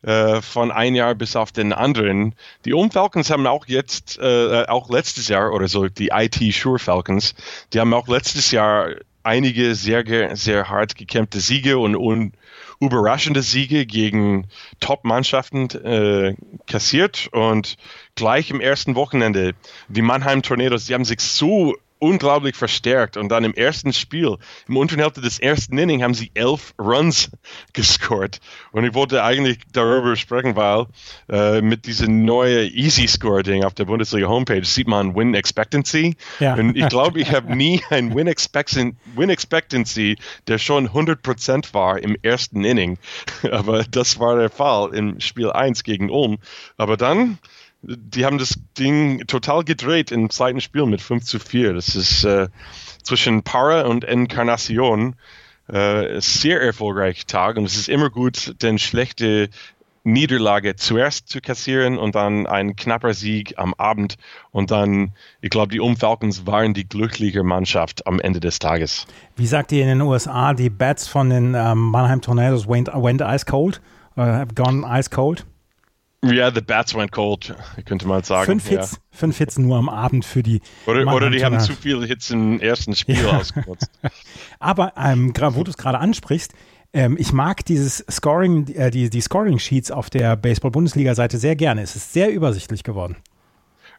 äh, 0.01 0.41
von 0.41 0.71
ein 0.71 0.95
Jahr 0.95 1.13
bis 1.13 1.35
auf 1.35 1.51
den 1.51 1.73
anderen. 1.73 2.33
Die 2.65 2.73
Ulm 2.73 2.89
Falcons 2.89 3.29
haben 3.29 3.45
auch 3.45 3.67
jetzt, 3.67 4.17
äh, 4.17 4.65
auch 4.67 4.89
letztes 4.89 5.27
Jahr 5.27 5.53
oder 5.53 5.67
so, 5.67 5.87
die 5.87 6.09
IT 6.11 6.39
Sure 6.55 6.79
Falcons, 6.79 7.35
die 7.71 7.79
haben 7.79 7.93
auch 7.93 8.07
letztes 8.07 8.49
Jahr 8.49 8.89
einige 9.21 9.75
sehr, 9.75 10.35
sehr 10.35 10.67
hart 10.67 10.95
gekämpfte 10.95 11.39
Siege 11.39 11.77
und, 11.77 11.95
und 11.95 12.33
überraschende 12.79 13.41
Siege 13.41 13.85
gegen 13.85 14.47
Top-Mannschaften 14.79 15.69
äh, 15.69 16.35
kassiert 16.67 17.29
und 17.31 17.77
gleich 18.15 18.49
im 18.49 18.61
ersten 18.61 18.95
Wochenende 18.95 19.53
die 19.87 20.01
Mannheim 20.01 20.41
Tornadoes, 20.41 20.85
die 20.85 20.93
haben 20.93 21.05
sich 21.05 21.19
so 21.19 21.75
unglaublich 21.99 22.55
verstärkt. 22.55 23.17
Und 23.17 23.29
dann 23.29 23.43
im 23.43 23.53
ersten 23.53 23.93
Spiel, 23.93 24.37
im 24.67 24.77
unteren 24.77 24.99
Hälfte 24.99 25.21
des 25.21 25.39
ersten 25.39 25.77
Inning, 25.77 26.03
haben 26.03 26.13
sie 26.13 26.31
elf 26.33 26.73
Runs 26.79 27.29
gescored. 27.73 28.39
Und 28.71 28.85
ich 28.85 28.93
wollte 28.93 29.23
eigentlich 29.23 29.59
darüber 29.71 30.15
sprechen, 30.15 30.55
weil 30.55 30.85
äh, 31.29 31.61
mit 31.61 31.85
diesem 31.85 32.25
neuen 32.25 32.71
Easy 32.73 33.07
Score 33.07 33.43
Ding 33.43 33.63
auf 33.63 33.73
der 33.73 33.85
Bundesliga 33.85 34.27
Homepage 34.27 34.65
sieht 34.65 34.87
man 34.87 35.15
Win 35.15 35.33
Expectancy. 35.33 36.15
Ja. 36.39 36.55
Und 36.55 36.75
ich 36.75 36.87
glaube, 36.89 37.19
ich 37.19 37.31
habe 37.31 37.55
nie 37.55 37.81
ein 37.89 38.13
Win, 38.15 38.27
Expectancy, 38.27 38.95
Win 39.15 39.29
Expectancy, 39.29 40.17
der 40.47 40.57
schon 40.57 40.89
100% 40.89 41.73
war 41.73 41.99
im 41.99 42.17
ersten 42.21 42.63
Inning. 42.63 42.97
Aber 43.51 43.83
das 43.83 44.19
war 44.19 44.37
der 44.37 44.49
Fall 44.49 44.93
im 44.93 45.19
Spiel 45.19 45.51
1 45.51 45.83
gegen 45.83 46.09
Ulm. 46.09 46.37
Aber 46.77 46.97
dann 46.97 47.37
die 47.87 48.25
haben 48.25 48.37
das 48.37 48.55
Ding 48.77 49.25
total 49.27 49.63
gedreht 49.63 50.11
im 50.11 50.29
zweiten 50.29 50.61
Spiel 50.61 50.85
mit 50.85 51.01
5 51.01 51.23
zu 51.23 51.39
4. 51.39 51.73
Das 51.73 51.95
ist 51.95 52.23
äh, 52.23 52.47
zwischen 53.03 53.43
Para 53.43 53.85
und 53.85 54.03
Encarnacion 54.03 55.15
äh, 55.67 56.19
sehr 56.19 56.61
erfolgreich 56.61 57.25
Tag 57.25 57.57
und 57.57 57.65
es 57.65 57.75
ist 57.75 57.89
immer 57.89 58.09
gut, 58.09 58.61
den 58.61 58.79
schlechte 58.79 59.49
Niederlage 60.03 60.75
zuerst 60.75 61.29
zu 61.29 61.41
kassieren 61.41 61.97
und 61.97 62.13
dann 62.13 62.45
ein 62.45 62.75
knapper 62.75 63.15
Sieg 63.15 63.55
am 63.57 63.73
Abend 63.73 64.17
und 64.51 64.69
dann, 64.69 65.13
ich 65.41 65.49
glaube, 65.49 65.71
die 65.71 65.79
Umfalcons 65.79 66.45
waren 66.45 66.75
die 66.75 66.87
glückliche 66.87 67.41
Mannschaft 67.41 68.05
am 68.05 68.19
Ende 68.19 68.39
des 68.39 68.59
Tages. 68.59 69.07
Wie 69.35 69.47
sagt 69.47 69.71
ihr 69.71 69.81
in 69.81 69.87
den 69.87 70.01
USA, 70.01 70.53
die 70.53 70.69
Bats 70.69 71.07
von 71.07 71.31
den 71.31 71.55
ähm, 71.55 71.89
Mannheim 71.89 72.21
Tornadoes 72.21 72.67
went, 72.67 72.89
went 72.93 73.21
ice 73.21 73.45
cold, 73.47 73.81
uh, 74.15 74.21
have 74.21 74.53
gone 74.53 74.85
ice 74.87 75.09
cold? 75.09 75.43
Ja, 76.31 76.51
the 76.51 76.61
bats 76.61 76.95
went 76.95 77.11
cold, 77.11 77.53
könnte 77.85 78.07
man 78.07 78.23
sagen. 78.23 78.45
Fünf 78.45 78.67
Hits, 78.67 78.91
ja. 78.93 78.97
fünf 79.11 79.37
Hits 79.37 79.57
nur 79.57 79.77
am 79.77 79.89
Abend 79.89 80.25
für 80.25 80.43
die. 80.43 80.61
Oder, 80.85 81.13
oder 81.13 81.29
die 81.29 81.43
haben 81.43 81.59
zu 81.59 81.73
viele 81.73 82.05
Hits 82.05 82.29
im 82.31 82.59
ersten 82.59 82.95
Spiel 82.95 83.23
ja. 83.23 83.37
ausgenutzt. 83.37 83.91
Aber 84.59 84.93
ähm, 84.97 85.33
wo 85.35 85.63
du 85.63 85.71
es 85.71 85.77
gerade 85.77 85.99
ansprichst, 85.99 86.53
ähm, 86.93 87.17
ich 87.19 87.33
mag 87.33 87.65
dieses 87.65 88.05
Scoring, 88.09 88.67
äh, 88.69 88.89
die, 88.89 89.09
die 89.09 89.21
Scoring-Sheets 89.21 89.91
auf 89.91 90.09
der 90.09 90.35
Baseball-Bundesliga-Seite 90.37 91.37
sehr 91.37 91.55
gerne. 91.55 91.81
Es 91.81 91.95
ist 91.95 92.13
sehr 92.13 92.31
übersichtlich 92.31 92.83
geworden. 92.83 93.17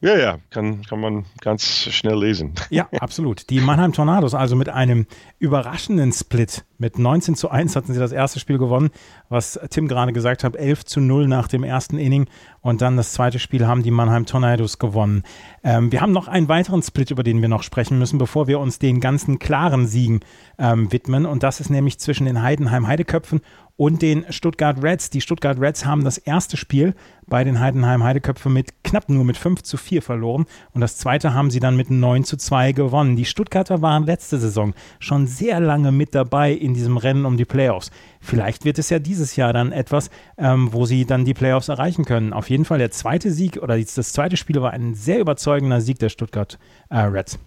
Ja, 0.01 0.17
ja, 0.17 0.39
kann, 0.51 0.83
kann 0.83 1.01
man 1.01 1.25
ganz 1.41 1.65
schnell 1.65 2.19
lesen. 2.19 2.53
Ja, 2.71 2.89
absolut. 3.01 3.49
Die 3.51 3.61
Mannheim 3.61 3.93
Tornados, 3.93 4.35
also 4.35 4.57
mit 4.57 4.69
einem 4.69 5.07
überraschenden 5.39 6.13
Split. 6.13 6.65
Mit 6.79 6.99
19 6.99 7.35
zu 7.35 7.51
1 7.51 7.75
hatten 7.75 7.93
sie 7.93 7.99
das 7.99 8.13
erste 8.13 8.39
Spiel 8.39 8.59
gewonnen, 8.59 8.91
was 9.29 9.59
Tim 9.71 9.89
gerade 9.89 10.13
gesagt 10.13 10.45
hat, 10.45 10.57
11 10.57 10.85
zu 10.85 11.01
0 11.01 11.27
nach 11.27 11.49
dem 11.49 11.65
ersten 11.65 11.99
Inning. 11.99 12.27
Und 12.61 12.83
dann 12.83 12.97
das 12.97 13.13
zweite 13.13 13.39
Spiel 13.39 13.67
haben 13.67 13.83
die 13.83 13.91
Mannheim 13.91 14.27
Tornados 14.27 14.79
gewonnen. 14.79 15.23
Ähm, 15.63 15.93
wir 15.93 16.01
haben 16.01 16.13
noch 16.13 16.29
einen 16.29 16.49
weiteren 16.49 16.83
Split, 16.83 17.11
über 17.11 17.23
den 17.23 17.41
wir 17.41 17.49
noch 17.49 17.63
sprechen 17.63 17.99
müssen, 17.99 18.19
bevor 18.19 18.47
wir 18.47 18.61
uns 18.61 18.79
den 18.79 19.01
ganzen 19.01 19.39
klaren 19.39 19.87
Siegen 19.87 20.21
ähm, 20.59 20.93
widmen. 20.93 21.27
Und 21.27 21.43
das 21.43 21.61
ist 21.61 21.71
nämlich 21.71 21.99
zwischen 21.99 22.27
den 22.27 22.43
Heidenheim 22.43 22.87
Heideköpfen 22.87 23.41
und 23.77 24.03
den 24.03 24.25
Stuttgart 24.31 24.83
Reds. 24.83 25.11
Die 25.11 25.21
Stuttgart 25.21 25.61
Reds 25.61 25.85
haben 25.85 26.05
das 26.05 26.19
erste 26.19 26.57
Spiel 26.57 26.95
bei 27.27 27.45
den 27.45 27.61
Heidenheim 27.61 28.03
Heideköpfe 28.03 28.49
mit 28.49 28.85
knapp 28.85 29.09
nur 29.09 29.25
mit 29.25 29.37
5 29.37 29.63
zu 29.63 29.77
4 29.77 30.01
verloren 30.01 30.47
und 30.73 30.81
das 30.81 30.97
zweite 30.97 31.35
haben 31.35 31.51
sie 31.51 31.61
dann 31.61 31.77
mit 31.77 31.91
9 31.91 32.25
zu 32.25 32.37
2 32.37 32.73
gewonnen. 32.73 33.17
Die 33.17 33.25
Stuttgarter 33.25 33.83
waren 33.83 34.05
letzte 34.05 34.39
Saison 34.39 34.75
schon 34.99 35.27
sehr 35.27 35.61
lange 35.61 35.93
mit 35.93 36.15
dabei 36.15 36.53
in 36.67 36.75
diesem 36.75 36.97
Rennen 36.97 37.25
um 37.25 37.37
die 37.37 37.45
Playoffs. 37.45 37.91
Vielleicht 38.21 38.65
wird 38.65 38.79
es 38.79 38.91
ja 38.91 38.99
dieses 38.99 39.37
Jahr 39.37 39.53
dann 39.53 39.73
etwas, 39.73 40.11
ähm, 40.37 40.73
wo 40.73 40.85
sie 40.85 41.07
dann 41.07 41.25
die 41.25 41.35
Playoffs 41.35 41.69
erreichen 41.69 42.05
können. 42.05 42.33
Auf 42.33 42.51
jeden 42.51 42.65
Fall 42.65 42.79
der 42.79 42.91
zweite 42.91 43.31
Sieg 43.31 43.57
oder 43.63 43.79
das 43.79 44.13
zweite 44.13 44.37
Spiel 44.37 44.61
war 44.61 44.73
ein 44.73 44.95
sehr 44.95 45.21
überzeugender 45.21 45.81
Sieg 45.81 45.99
der 45.99 46.11
Stuttgart 46.11 46.59
äh, 46.91 46.99
Reds. 46.99 47.39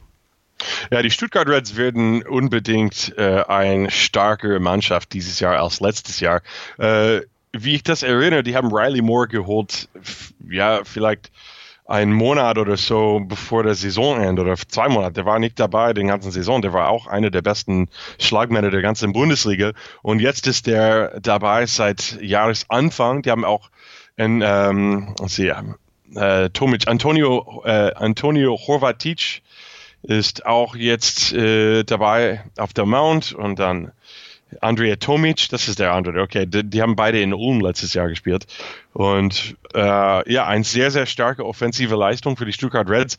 Ja, 0.92 1.02
die 1.02 1.12
Stuttgart 1.12 1.48
Reds 1.48 1.78
werden 1.78 2.24
unbedingt 2.24 3.14
äh, 3.18 3.44
eine 3.48 3.92
starke 3.92 4.60
Mannschaft 4.60 5.14
dieses 5.14 5.40
Jahr 5.40 5.62
als 5.62 5.80
letztes 5.80 6.20
Jahr. 6.20 6.42
Äh, 6.78 7.22
wie 7.52 7.76
ich 7.76 7.84
das 7.84 8.04
erinnere, 8.04 8.44
die 8.44 8.56
haben 8.56 8.74
Riley 8.74 9.02
Moore 9.02 9.28
geholt, 9.28 9.90
ja, 10.50 10.82
vielleicht 10.84 11.32
einen 11.90 12.14
Monat 12.14 12.60
oder 12.60 12.78
so 12.78 13.20
bevor 13.26 13.64
der 13.64 13.74
Saison 13.74 14.22
endet 14.22 14.46
oder 14.46 14.56
zwei 14.56 14.88
Monate. 14.90 15.14
Der 15.14 15.26
war 15.26 15.40
nicht 15.40 15.60
dabei 15.60 15.94
den 15.94 16.08
ganzen 16.08 16.32
Saison. 16.32 16.62
Der 16.62 16.72
war 16.72 16.90
auch 16.90 17.08
einer 17.08 17.32
der 17.32 17.42
besten 17.42 17.90
Schlagmänner 18.20 18.70
der 18.70 18.84
ganzen 18.84 19.12
Bundesliga. 19.12 19.72
Und 20.04 20.20
jetzt 20.20 20.46
ist 20.46 20.68
der 20.68 21.20
dabei 21.20 21.66
seit 21.66 22.22
Jahresanfang. 22.22 23.24
Die 23.24 23.32
haben 23.32 23.44
auch 23.44 23.72
ein, 24.18 24.44
ähm, 24.46 25.16
sie, 25.26 25.52
äh, 26.16 26.50
Tomic, 26.52 26.88
Antonio, 26.88 27.64
äh, 27.66 27.92
Antonio 27.96 28.56
Horvatic 28.68 29.42
ist 30.04 30.46
auch 30.46 30.76
jetzt 30.76 31.34
äh, 31.34 31.84
dabei 31.84 32.44
auf 32.58 32.72
der 32.72 32.86
Mount 32.86 33.34
und 33.34 33.58
dann 33.58 33.92
Andrea 34.62 34.96
Tomic, 34.96 35.50
das 35.50 35.68
ist 35.68 35.80
der 35.80 35.94
andere, 35.94 36.22
okay, 36.22 36.46
die, 36.46 36.64
die, 36.64 36.82
haben 36.82 36.96
beide 36.96 37.22
in 37.22 37.34
Ulm 37.34 37.62
letztes 37.62 37.94
Jahr 37.94 38.10
gespielt 38.10 38.48
und 38.94 39.58
äh, 39.74 40.32
ja, 40.32 40.48
eine 40.48 40.64
sehr, 40.64 40.92
sehr 40.92 41.06
starke 41.06 41.46
offensive 41.46 41.96
Leistung 41.96 42.38
für 42.38 42.46
die 42.46 42.54
Stuttgart 42.54 42.90
Reds. 42.90 43.18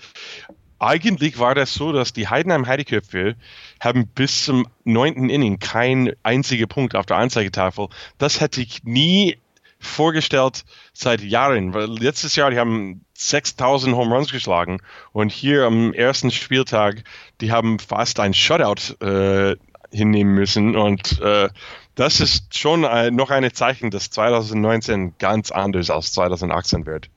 Eigentlich 0.79 1.39
war 1.39 1.55
das 1.55 1.75
so, 1.75 1.93
dass 1.93 2.13
die 2.15 2.29
Heidenheim 2.29 2.67
Heideköpfe 2.67 3.37
haben 3.81 4.07
bis 4.07 4.45
zum 4.47 4.67
neunten 4.85 5.29
Inning 5.29 5.59
keinen 5.59 6.13
einzigen 6.23 6.69
Punkt 6.69 6.97
auf 6.97 7.05
der 7.05 7.19
Anzeigetafel. 7.19 7.89
Das 8.17 8.41
hätte 8.41 8.63
ich 8.63 8.83
nie 8.85 9.37
vorgestellt 9.81 10.65
seit 10.93 11.23
Jahren. 11.23 11.75
Weil 11.75 11.87
letztes 11.87 12.37
Jahr, 12.37 12.51
die 12.51 12.59
haben 12.59 13.05
6000 13.15 13.95
Home 13.97 14.15
Runs 14.15 14.33
geschlagen 14.33 14.79
und 15.13 15.33
hier 15.33 15.65
am 15.65 15.93
ersten 15.93 16.31
Spieltag, 16.31 17.05
die 17.41 17.51
haben 17.51 17.79
fast 17.79 18.21
ein 18.21 18.35
Shutout 18.35 18.95
äh, 19.05 19.57
hinnehmen 19.93 20.35
müssen 20.35 20.77
und 20.77 21.21
äh, 21.21 21.49
das 21.95 22.21
ist 22.21 22.57
schon 22.57 22.85
ein, 22.85 23.15
noch 23.15 23.31
ein 23.31 23.53
Zeichen, 23.53 23.91
dass 23.91 24.11
2019 24.11 25.15
ganz 25.19 25.51
anders 25.51 25.91
als 25.91 26.13
2018 26.13 26.87
wird. 26.87 27.11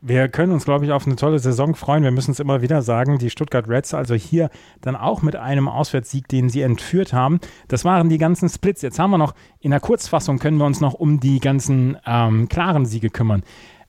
Wir 0.00 0.28
können 0.28 0.52
uns, 0.52 0.64
glaube 0.64 0.84
ich, 0.84 0.92
auf 0.92 1.06
eine 1.06 1.16
tolle 1.16 1.40
Saison 1.40 1.74
freuen. 1.74 2.04
Wir 2.04 2.12
müssen 2.12 2.30
es 2.30 2.38
immer 2.38 2.62
wieder 2.62 2.82
sagen. 2.82 3.18
Die 3.18 3.30
Stuttgart 3.30 3.68
Reds, 3.68 3.94
also 3.94 4.14
hier 4.14 4.48
dann 4.80 4.94
auch 4.94 5.22
mit 5.22 5.34
einem 5.34 5.66
Auswärtssieg, 5.66 6.28
den 6.28 6.50
sie 6.50 6.62
entführt 6.62 7.12
haben. 7.12 7.40
Das 7.66 7.84
waren 7.84 8.08
die 8.08 8.18
ganzen 8.18 8.48
Splits. 8.48 8.82
Jetzt 8.82 9.00
haben 9.00 9.10
wir 9.10 9.18
noch, 9.18 9.34
in 9.58 9.72
der 9.72 9.80
Kurzfassung 9.80 10.38
können 10.38 10.58
wir 10.58 10.66
uns 10.66 10.80
noch 10.80 10.94
um 10.94 11.18
die 11.18 11.40
ganzen 11.40 11.96
ähm, 12.06 12.48
klaren 12.48 12.86
Siege 12.86 13.10
kümmern. 13.10 13.42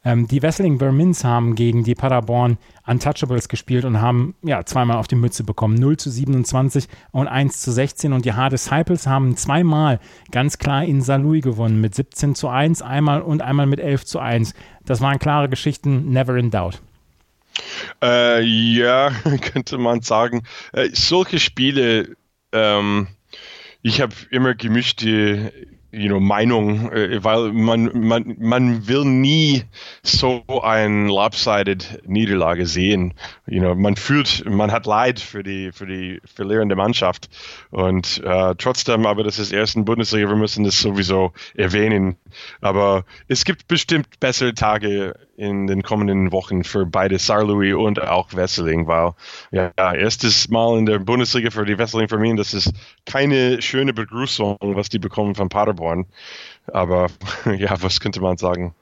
Ähm, 0.06 0.28
die 0.28 0.42
Wessling 0.42 0.80
Vermins 0.80 1.24
haben 1.24 1.56
gegen 1.56 1.84
die 1.84 1.96
Paderborn 1.96 2.58
Untouchables 2.88 3.50
gespielt 3.50 3.84
und 3.84 4.00
haben 4.00 4.36
ja 4.42 4.66
zweimal 4.66 4.98
auf 4.98 5.08
die 5.08 5.16
Mütze 5.16 5.44
bekommen. 5.44 5.76
0 5.76 5.98
zu 5.98 6.10
27 6.10 6.88
und 7.12 7.28
1 7.28 7.62
zu 7.62 7.72
16. 7.72 8.14
Und 8.14 8.26
die 8.26 8.34
Hard 8.34 8.54
Disciples 8.54 9.08
haben 9.08 9.36
zweimal 9.36 10.00
ganz 10.32 10.58
klar 10.58 10.86
in 10.86 11.02
Saarlouis 11.02 11.44
gewonnen 11.44 11.82
mit 11.82 11.96
17 11.96 12.36
zu 12.36 12.48
1 12.48 12.82
einmal 12.82 13.22
und 13.22 13.42
einmal 13.42 13.66
mit 13.66 13.80
11 13.80 14.06
zu 14.06 14.20
1. 14.20 14.54
Das 14.86 15.02
waren 15.02 15.20
klare 15.20 15.50
Geschichten, 15.50 16.10
never 16.12 16.36
in 16.38 16.50
doubt. 16.50 16.82
Äh, 18.02 18.42
ja, 18.42 19.10
könnte 19.42 19.78
man 19.78 20.02
sagen. 20.02 20.44
Äh, 20.72 20.90
solche 20.94 21.40
Spiele, 21.40 22.16
ähm, 22.54 23.08
ich 23.82 24.00
habe 24.00 24.14
immer 24.32 24.56
gemischte 24.56 25.52
you 25.92 26.08
know, 26.08 26.20
Meinung, 26.20 26.92
äh, 26.92 27.24
weil 27.24 27.52
man, 27.52 27.90
man, 27.94 28.36
man 28.40 28.88
will 28.88 29.06
nie 29.06 29.64
so 30.04 30.44
ein 30.62 31.08
lopsided 31.08 32.02
Niederlage 32.06 32.66
sehen. 32.66 33.14
You 33.48 33.60
know, 33.60 33.76
man 33.76 33.96
fühlt, 33.96 34.44
man 34.50 34.72
hat 34.72 34.86
Leid 34.86 35.20
für 35.20 35.44
die, 35.44 35.72
für 35.72 35.88
die 35.88 36.22
verlierende 36.26 36.76
Mannschaft. 36.76 37.30
Und 37.72 38.22
äh, 38.24 38.56
trotzdem, 38.58 39.06
aber 39.06 39.24
das 39.24 39.40
ist 39.40 39.52
erst 39.52 39.76
in 39.76 39.86
Bundesliga, 39.86 40.28
wir 40.28 40.36
müssen 40.36 40.64
das 40.64 40.80
sowieso 40.80 41.34
erwähnen. 41.56 42.18
Aber 42.62 43.06
es 43.28 43.46
gibt 43.46 43.68
bestimmt 43.68 44.20
bessere 44.20 44.54
Tage 44.54 45.16
in 45.40 45.68
den 45.68 45.84
kommenden 45.84 46.34
Wochen 46.34 46.66
für 46.66 46.86
beide 46.86 47.18
Saarlouis 47.18 47.74
und 47.74 48.02
auch 48.02 48.34
Wesseling, 48.34 48.88
weil 48.88 49.14
ja, 49.52 49.72
erstes 49.78 50.50
Mal 50.50 50.78
in 50.78 50.86
der 50.86 51.00
Bundesliga 51.00 51.50
für 51.50 51.66
die 51.66 51.78
Wesseling 51.78 52.10
Familien, 52.10 52.36
das 52.36 52.54
ist 52.54 52.74
keine 53.06 53.62
schöne 53.62 53.94
Begrüßung, 53.94 54.58
was 54.60 54.90
die 54.90 55.00
bekommen 55.00 55.36
von 55.36 55.48
Paderborn. 55.48 56.06
Aber 56.68 57.08
ja, 57.58 57.82
was 57.82 58.02
könnte 58.02 58.20
man 58.20 58.38
sagen? 58.38 58.76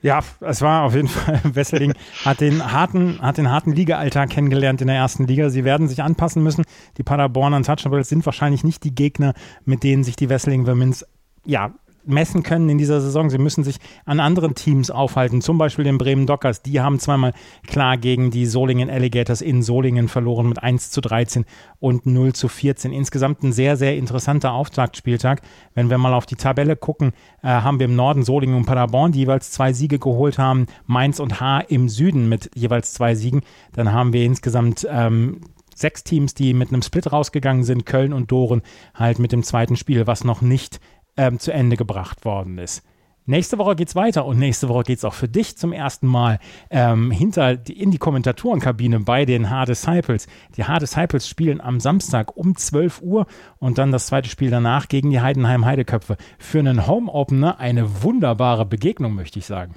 Ja, 0.00 0.20
es 0.40 0.62
war 0.62 0.84
auf 0.84 0.94
jeden 0.94 1.08
Fall, 1.08 1.40
Wesseling 1.44 1.92
hat 2.24 2.40
den 2.40 2.72
harten, 2.72 3.20
hat 3.20 3.36
den 3.36 3.50
harten 3.50 3.72
Liga-Alltag 3.72 4.30
kennengelernt 4.30 4.80
in 4.80 4.86
der 4.86 4.96
ersten 4.96 5.26
Liga. 5.26 5.50
Sie 5.50 5.64
werden 5.64 5.88
sich 5.88 6.02
anpassen 6.02 6.42
müssen. 6.42 6.64
Die 6.96 7.02
Paderborn 7.02 7.52
Untouchables 7.52 8.08
sind 8.08 8.24
wahrscheinlich 8.24 8.64
nicht 8.64 8.82
die 8.82 8.94
Gegner, 8.94 9.34
mit 9.66 9.82
denen 9.82 10.04
sich 10.04 10.16
die 10.16 10.30
Wesseling 10.30 10.64
Vermins 10.64 11.04
ja, 11.44 11.72
messen 12.08 12.42
können 12.42 12.68
in 12.68 12.78
dieser 12.78 13.00
Saison. 13.00 13.30
Sie 13.30 13.38
müssen 13.38 13.64
sich 13.64 13.76
an 14.04 14.20
anderen 14.20 14.54
Teams 14.54 14.90
aufhalten, 14.90 15.40
zum 15.40 15.58
Beispiel 15.58 15.84
den 15.84 15.98
Bremen 15.98 16.26
Dockers. 16.26 16.62
Die 16.62 16.80
haben 16.80 16.98
zweimal 16.98 17.32
klar 17.66 17.96
gegen 17.96 18.30
die 18.30 18.46
Solingen 18.46 18.90
Alligators 18.90 19.40
in 19.40 19.62
Solingen 19.62 20.08
verloren 20.08 20.48
mit 20.48 20.62
1 20.62 20.90
zu 20.90 21.00
13 21.00 21.44
und 21.80 22.06
0 22.06 22.32
zu 22.32 22.48
14. 22.48 22.92
Insgesamt 22.92 23.42
ein 23.42 23.52
sehr, 23.52 23.76
sehr 23.76 23.96
interessanter 23.96 24.52
Auftaktspieltag. 24.52 25.42
Wenn 25.74 25.90
wir 25.90 25.98
mal 25.98 26.14
auf 26.14 26.26
die 26.26 26.36
Tabelle 26.36 26.76
gucken, 26.76 27.12
äh, 27.42 27.48
haben 27.48 27.78
wir 27.78 27.86
im 27.86 27.96
Norden 27.96 28.22
Solingen 28.22 28.56
und 28.56 28.66
Paderborn, 28.66 29.12
die 29.12 29.20
jeweils 29.20 29.50
zwei 29.50 29.72
Siege 29.72 29.98
geholt 29.98 30.38
haben. 30.38 30.66
Mainz 30.86 31.20
und 31.20 31.40
H 31.40 31.60
im 31.60 31.88
Süden 31.88 32.28
mit 32.28 32.50
jeweils 32.54 32.92
zwei 32.92 33.14
Siegen. 33.14 33.42
Dann 33.72 33.92
haben 33.92 34.12
wir 34.12 34.24
insgesamt 34.24 34.86
ähm, 34.90 35.40
sechs 35.78 36.04
Teams, 36.04 36.34
die 36.34 36.54
mit 36.54 36.68
einem 36.68 36.82
Split 36.82 37.12
rausgegangen 37.12 37.64
sind. 37.64 37.86
Köln 37.86 38.12
und 38.12 38.30
Doren 38.30 38.62
halt 38.94 39.18
mit 39.18 39.32
dem 39.32 39.42
zweiten 39.42 39.76
Spiel, 39.76 40.06
was 40.06 40.24
noch 40.24 40.42
nicht 40.42 40.80
ähm, 41.18 41.38
zu 41.38 41.52
Ende 41.52 41.76
gebracht 41.76 42.24
worden 42.24 42.56
ist. 42.56 42.82
Nächste 43.26 43.58
Woche 43.58 43.76
geht's 43.76 43.94
weiter 43.94 44.24
und 44.24 44.38
nächste 44.38 44.70
Woche 44.70 44.84
geht's 44.84 45.04
auch 45.04 45.12
für 45.12 45.28
dich 45.28 45.58
zum 45.58 45.74
ersten 45.74 46.06
Mal 46.06 46.38
ähm, 46.70 47.10
hinter 47.10 47.56
die, 47.56 47.78
in 47.78 47.90
die 47.90 47.98
Kommentatorenkabine 47.98 49.00
bei 49.00 49.26
den 49.26 49.50
Hard 49.50 49.68
Disciples. 49.68 50.28
Die 50.56 50.64
Hard 50.64 50.80
Disciples 50.80 51.28
spielen 51.28 51.60
am 51.60 51.78
Samstag 51.78 52.34
um 52.38 52.56
12 52.56 53.02
Uhr 53.02 53.26
und 53.58 53.76
dann 53.76 53.92
das 53.92 54.06
zweite 54.06 54.30
Spiel 54.30 54.48
danach 54.48 54.88
gegen 54.88 55.10
die 55.10 55.20
Heidenheim 55.20 55.66
Heideköpfe. 55.66 56.16
Für 56.38 56.60
einen 56.60 56.86
Home 56.86 57.12
Opener 57.12 57.60
eine 57.60 58.02
wunderbare 58.02 58.64
Begegnung, 58.64 59.12
möchte 59.12 59.40
ich 59.40 59.44
sagen. 59.44 59.74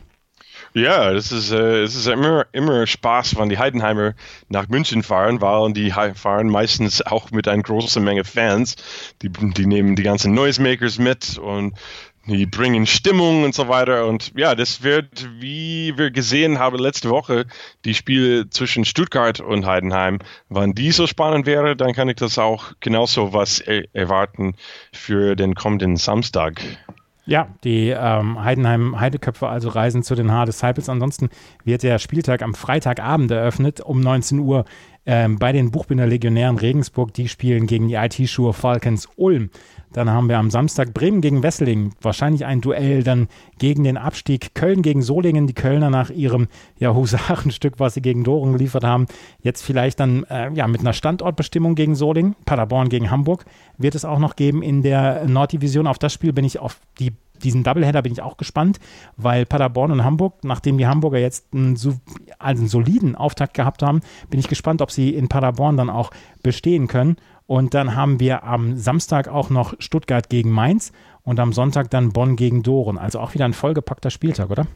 Ja, 0.74 1.12
es 1.12 1.32
ist, 1.32 1.52
äh, 1.52 1.82
es 1.82 1.96
ist 1.96 2.08
immer, 2.08 2.46
immer 2.52 2.88
Spaß, 2.88 3.38
wenn 3.38 3.50
die 3.50 3.58
Heidenheimer 3.58 4.14
nach 4.50 4.68
München 4.70 5.04
fahren, 5.04 5.42
weil 5.42 5.74
die 5.74 5.92
fahren 5.92 6.50
meistens 6.50 7.02
auch 7.02 7.32
mit 7.32 7.48
einer 7.48 7.64
großen 7.64 8.04
Menge 8.04 8.24
Fans. 8.24 8.76
Die, 9.22 9.30
die 9.30 9.66
nehmen 9.66 9.96
die 9.96 10.04
ganzen 10.04 10.34
Noisemakers 10.34 10.98
mit 10.98 11.38
und 11.38 11.76
die 12.26 12.46
bringen 12.46 12.86
Stimmung 12.86 13.44
und 13.44 13.56
so 13.56 13.68
weiter. 13.68 14.06
Und 14.06 14.32
ja, 14.36 14.56
das 14.56 14.84
wird, 14.84 15.28
wie 15.40 15.98
wir 15.98 16.12
gesehen 16.12 16.60
haben 16.60 16.78
letzte 16.78 17.10
Woche, 17.10 17.46
die 17.86 17.94
Spiele 17.94 18.50
zwischen 18.50 18.86
Stuttgart 18.86 19.40
und 19.40 19.66
Heidenheim, 19.66 20.20
wenn 20.50 20.74
die 20.74 20.92
so 20.92 21.08
spannend 21.08 21.46
wäre, 21.46 21.76
dann 21.76 21.94
kann 21.94 22.10
ich 22.10 22.16
das 22.16 22.38
auch 22.38 22.74
genauso 22.80 23.34
was 23.34 23.60
erwarten 23.60 24.56
für 24.94 25.36
den 25.36 25.56
kommenden 25.56 25.98
Samstag. 25.98 26.62
Ja, 27.26 27.50
die 27.64 27.90
ähm, 27.90 28.44
Heidenheim-Heideköpfe 28.44 29.48
also 29.48 29.70
reisen 29.70 30.02
zu 30.02 30.16
den 30.16 30.32
Hard 30.32 30.48
Disciples. 30.48 30.90
Ansonsten 30.90 31.30
wird 31.64 31.84
der 31.84 32.00
Spieltag 32.00 32.42
am 32.42 32.56
Freitagabend 32.56 33.30
eröffnet 33.30 33.80
um 33.80 34.02
19 34.02 34.40
Uhr 34.40 34.66
ähm, 35.06 35.38
bei 35.40 35.52
den 35.52 35.72
Buchbinder 35.72 36.08
Legionären 36.08 36.58
Regensburg. 36.58 37.14
Die 37.14 37.28
spielen 37.28 37.68
gegen 37.68 37.88
die 37.88 37.96
IT-Schuhe 37.96 38.54
Falcons 38.54 39.08
Ulm. 39.16 39.50
Dann 39.94 40.10
haben 40.10 40.30
wir 40.30 40.38
am 40.38 40.50
Samstag 40.50 40.94
Bremen 40.94 41.20
gegen 41.20 41.44
Wesseling. 41.44 41.94
Wahrscheinlich 42.02 42.46
ein 42.46 42.62
Duell 42.62 43.04
dann 43.04 43.28
gegen 43.60 43.84
den 43.84 43.98
Abstieg. 43.98 44.56
Köln 44.56 44.82
gegen 44.82 45.02
Solingen. 45.02 45.48
Die 45.48 45.54
Kölner 45.54 45.90
nach 45.90 46.10
ihrem 46.10 46.48
ja, 46.80 46.94
Husarenstück, 46.94 47.80
was 47.80 47.96
sie 47.96 48.02
gegen 48.02 48.24
Doren 48.24 48.54
geliefert 48.54 48.84
haben. 48.84 49.08
Jetzt 49.42 49.64
vielleicht 49.64 50.00
dann 50.00 50.24
äh, 50.26 50.52
ja, 50.54 50.68
mit 50.68 50.82
einer 50.82 50.94
Standortbestimmung 50.94 51.76
gegen 51.76 51.96
Solingen. 51.96 52.36
Paderborn 52.46 52.90
gegen 52.90 53.12
Hamburg 53.12 53.46
wird 53.78 53.96
es 53.96 54.06
auch 54.06 54.20
noch 54.20 54.36
geben 54.36 54.64
in 54.64 54.82
der 54.82 55.28
Norddivision. 55.28 55.88
Auf 55.88 56.00
das 56.00 56.14
Spiel 56.14 56.32
bin 56.32 56.46
ich 56.46 56.60
auf 56.60 56.80
die 57.00 57.12
diesen 57.44 57.64
Doubleheader 57.64 58.02
bin 58.02 58.14
ich 58.14 58.22
auch 58.22 58.38
gespannt, 58.38 58.80
weil 59.18 59.46
Paderborn 59.46 59.92
und 59.92 60.04
Hamburg, 60.04 60.44
nachdem 60.44 60.78
die 60.78 60.88
Hamburger 60.88 61.20
jetzt 61.20 61.54
einen, 61.54 61.74
also 61.74 62.00
einen 62.40 62.68
soliden 62.68 63.16
Auftakt 63.16 63.54
gehabt 63.54 63.84
haben, 63.84 64.02
bin 64.30 64.40
ich 64.40 64.48
gespannt, 64.48 64.82
ob 64.82 64.92
sie 64.92 65.14
in 65.14 65.30
Paderborn 65.30 65.78
dann 65.78 65.90
auch 65.90 66.12
bestehen 66.44 66.88
können. 66.88 67.18
Und 67.48 67.74
dann 67.74 67.96
haben 67.96 68.20
wir 68.20 68.44
am 68.44 68.78
Samstag 68.78 69.28
auch 69.28 69.50
noch 69.50 69.74
Stuttgart 69.80 70.30
gegen 70.30 70.52
Mainz 70.52 70.94
und 71.24 71.40
am 71.40 71.54
Sonntag 71.54 71.90
dann 71.90 72.14
Bonn 72.14 72.36
gegen 72.36 72.64
Doren. 72.64 72.98
Also 72.98 73.20
auch 73.20 73.34
wieder 73.34 73.46
ein 73.46 73.54
vollgepackter 73.54 74.10
Spieltag, 74.10 74.50
oder? 74.50 74.68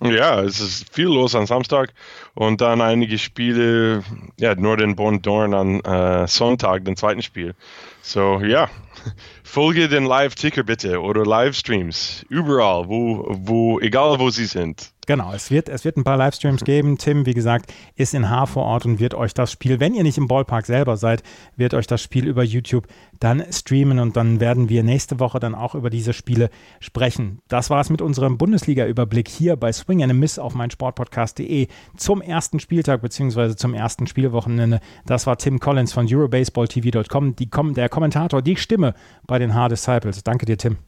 Ja, 0.00 0.42
es 0.42 0.60
ist 0.60 0.92
viel 0.92 1.06
los 1.06 1.34
am 1.34 1.46
Samstag 1.46 1.94
und 2.34 2.60
dann 2.60 2.82
einige 2.82 3.16
Spiele, 3.16 4.02
ja, 4.38 4.54
nur 4.54 4.76
den 4.76 4.94
Bonn 4.94 5.22
Dorn 5.22 5.54
an 5.54 5.80
äh, 5.80 6.28
Sonntag, 6.28 6.84
den 6.84 6.96
zweiten 6.96 7.22
Spiel. 7.22 7.54
So, 8.02 8.40
ja, 8.40 8.68
folge 9.44 9.88
den 9.88 10.04
Live-Ticker 10.04 10.62
bitte 10.62 11.00
oder 11.00 11.24
Livestreams, 11.24 12.24
überall, 12.28 12.88
wo, 12.88 13.26
wo, 13.28 13.80
egal 13.80 14.18
wo 14.18 14.30
sie 14.30 14.46
sind. 14.46 14.92
Genau, 15.06 15.32
es 15.32 15.52
wird, 15.52 15.68
es 15.68 15.84
wird 15.84 15.96
ein 15.96 16.02
paar 16.02 16.16
Livestreams 16.16 16.64
geben. 16.64 16.98
Tim, 16.98 17.26
wie 17.26 17.34
gesagt, 17.34 17.72
ist 17.94 18.12
in 18.12 18.28
Haar 18.28 18.48
vor 18.48 18.64
Ort 18.64 18.86
und 18.86 18.98
wird 18.98 19.14
euch 19.14 19.34
das 19.34 19.52
Spiel, 19.52 19.78
wenn 19.78 19.94
ihr 19.94 20.02
nicht 20.02 20.18
im 20.18 20.26
Ballpark 20.26 20.66
selber 20.66 20.96
seid, 20.96 21.22
wird 21.56 21.74
euch 21.74 21.86
das 21.86 22.02
Spiel 22.02 22.26
über 22.26 22.42
YouTube 22.42 22.88
dann 23.20 23.44
streamen 23.52 24.00
und 24.00 24.16
dann 24.16 24.40
werden 24.40 24.68
wir 24.68 24.82
nächste 24.82 25.20
Woche 25.20 25.38
dann 25.38 25.54
auch 25.54 25.76
über 25.76 25.90
diese 25.90 26.12
Spiele 26.12 26.50
sprechen. 26.80 27.38
Das 27.46 27.70
war 27.70 27.80
es 27.80 27.88
mit 27.88 28.02
unserem 28.02 28.36
Bundesliga-Überblick 28.36 29.28
hier 29.28 29.54
bei 29.56 29.72
Swing 29.72 30.02
and 30.02 30.10
a 30.10 30.14
Miss 30.14 30.40
auf 30.40 30.54
meinsportpodcast.de 30.54 31.68
zum 31.96 32.20
ersten 32.20 32.58
Spieltag 32.58 33.00
bzw. 33.00 33.54
zum 33.54 33.74
ersten 33.74 34.08
Spielwochenende. 34.08 34.80
Das 35.06 35.26
war 35.28 35.38
Tim 35.38 35.60
Collins 35.60 35.92
von 35.92 36.08
EuroBaseballTV.com, 36.10 37.74
der 37.74 37.88
Kommentator, 37.88 38.42
die 38.42 38.56
Stimme 38.56 38.94
bei 39.26 39.38
den 39.38 39.54
Hard 39.54 39.70
Disciples. 39.70 40.24
Danke 40.24 40.46
dir, 40.46 40.58
Tim. 40.58 40.78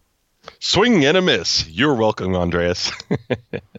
Swing 0.61 1.07
and 1.07 1.16
a 1.16 1.20
Miss. 1.20 1.66
You're 1.68 1.96
welcome, 1.96 2.37
Andreas. 2.37 2.92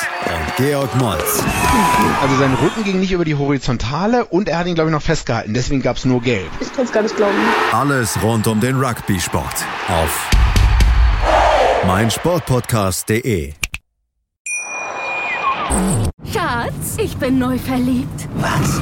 Georg 0.57 0.93
Moltz. 0.95 1.43
Also 2.21 2.37
sein 2.37 2.53
Rücken 2.53 2.83
ging 2.83 2.99
nicht 2.99 3.11
über 3.11 3.25
die 3.25 3.35
Horizontale 3.35 4.25
und 4.25 4.47
er 4.47 4.59
hat 4.59 4.67
ihn, 4.67 4.75
glaube 4.75 4.89
ich, 4.89 4.93
noch 4.93 5.01
festgehalten. 5.01 5.53
Deswegen 5.53 5.81
gab 5.81 5.97
es 5.97 6.05
nur 6.05 6.21
Gelb. 6.21 6.49
Ich 6.59 6.71
kann 6.73 6.85
es 6.85 6.91
gar 6.91 7.01
nicht 7.01 7.15
glauben. 7.15 7.33
Alles 7.71 8.21
rund 8.21 8.47
um 8.47 8.59
den 8.59 8.79
Rugby-Sport 8.79 9.65
auf 9.87 10.29
meinsportpodcast.de. 11.87 13.53
Schatz, 16.31 16.97
ich 16.97 17.17
bin 17.17 17.39
neu 17.39 17.57
verliebt. 17.57 18.27
Was? 18.35 18.81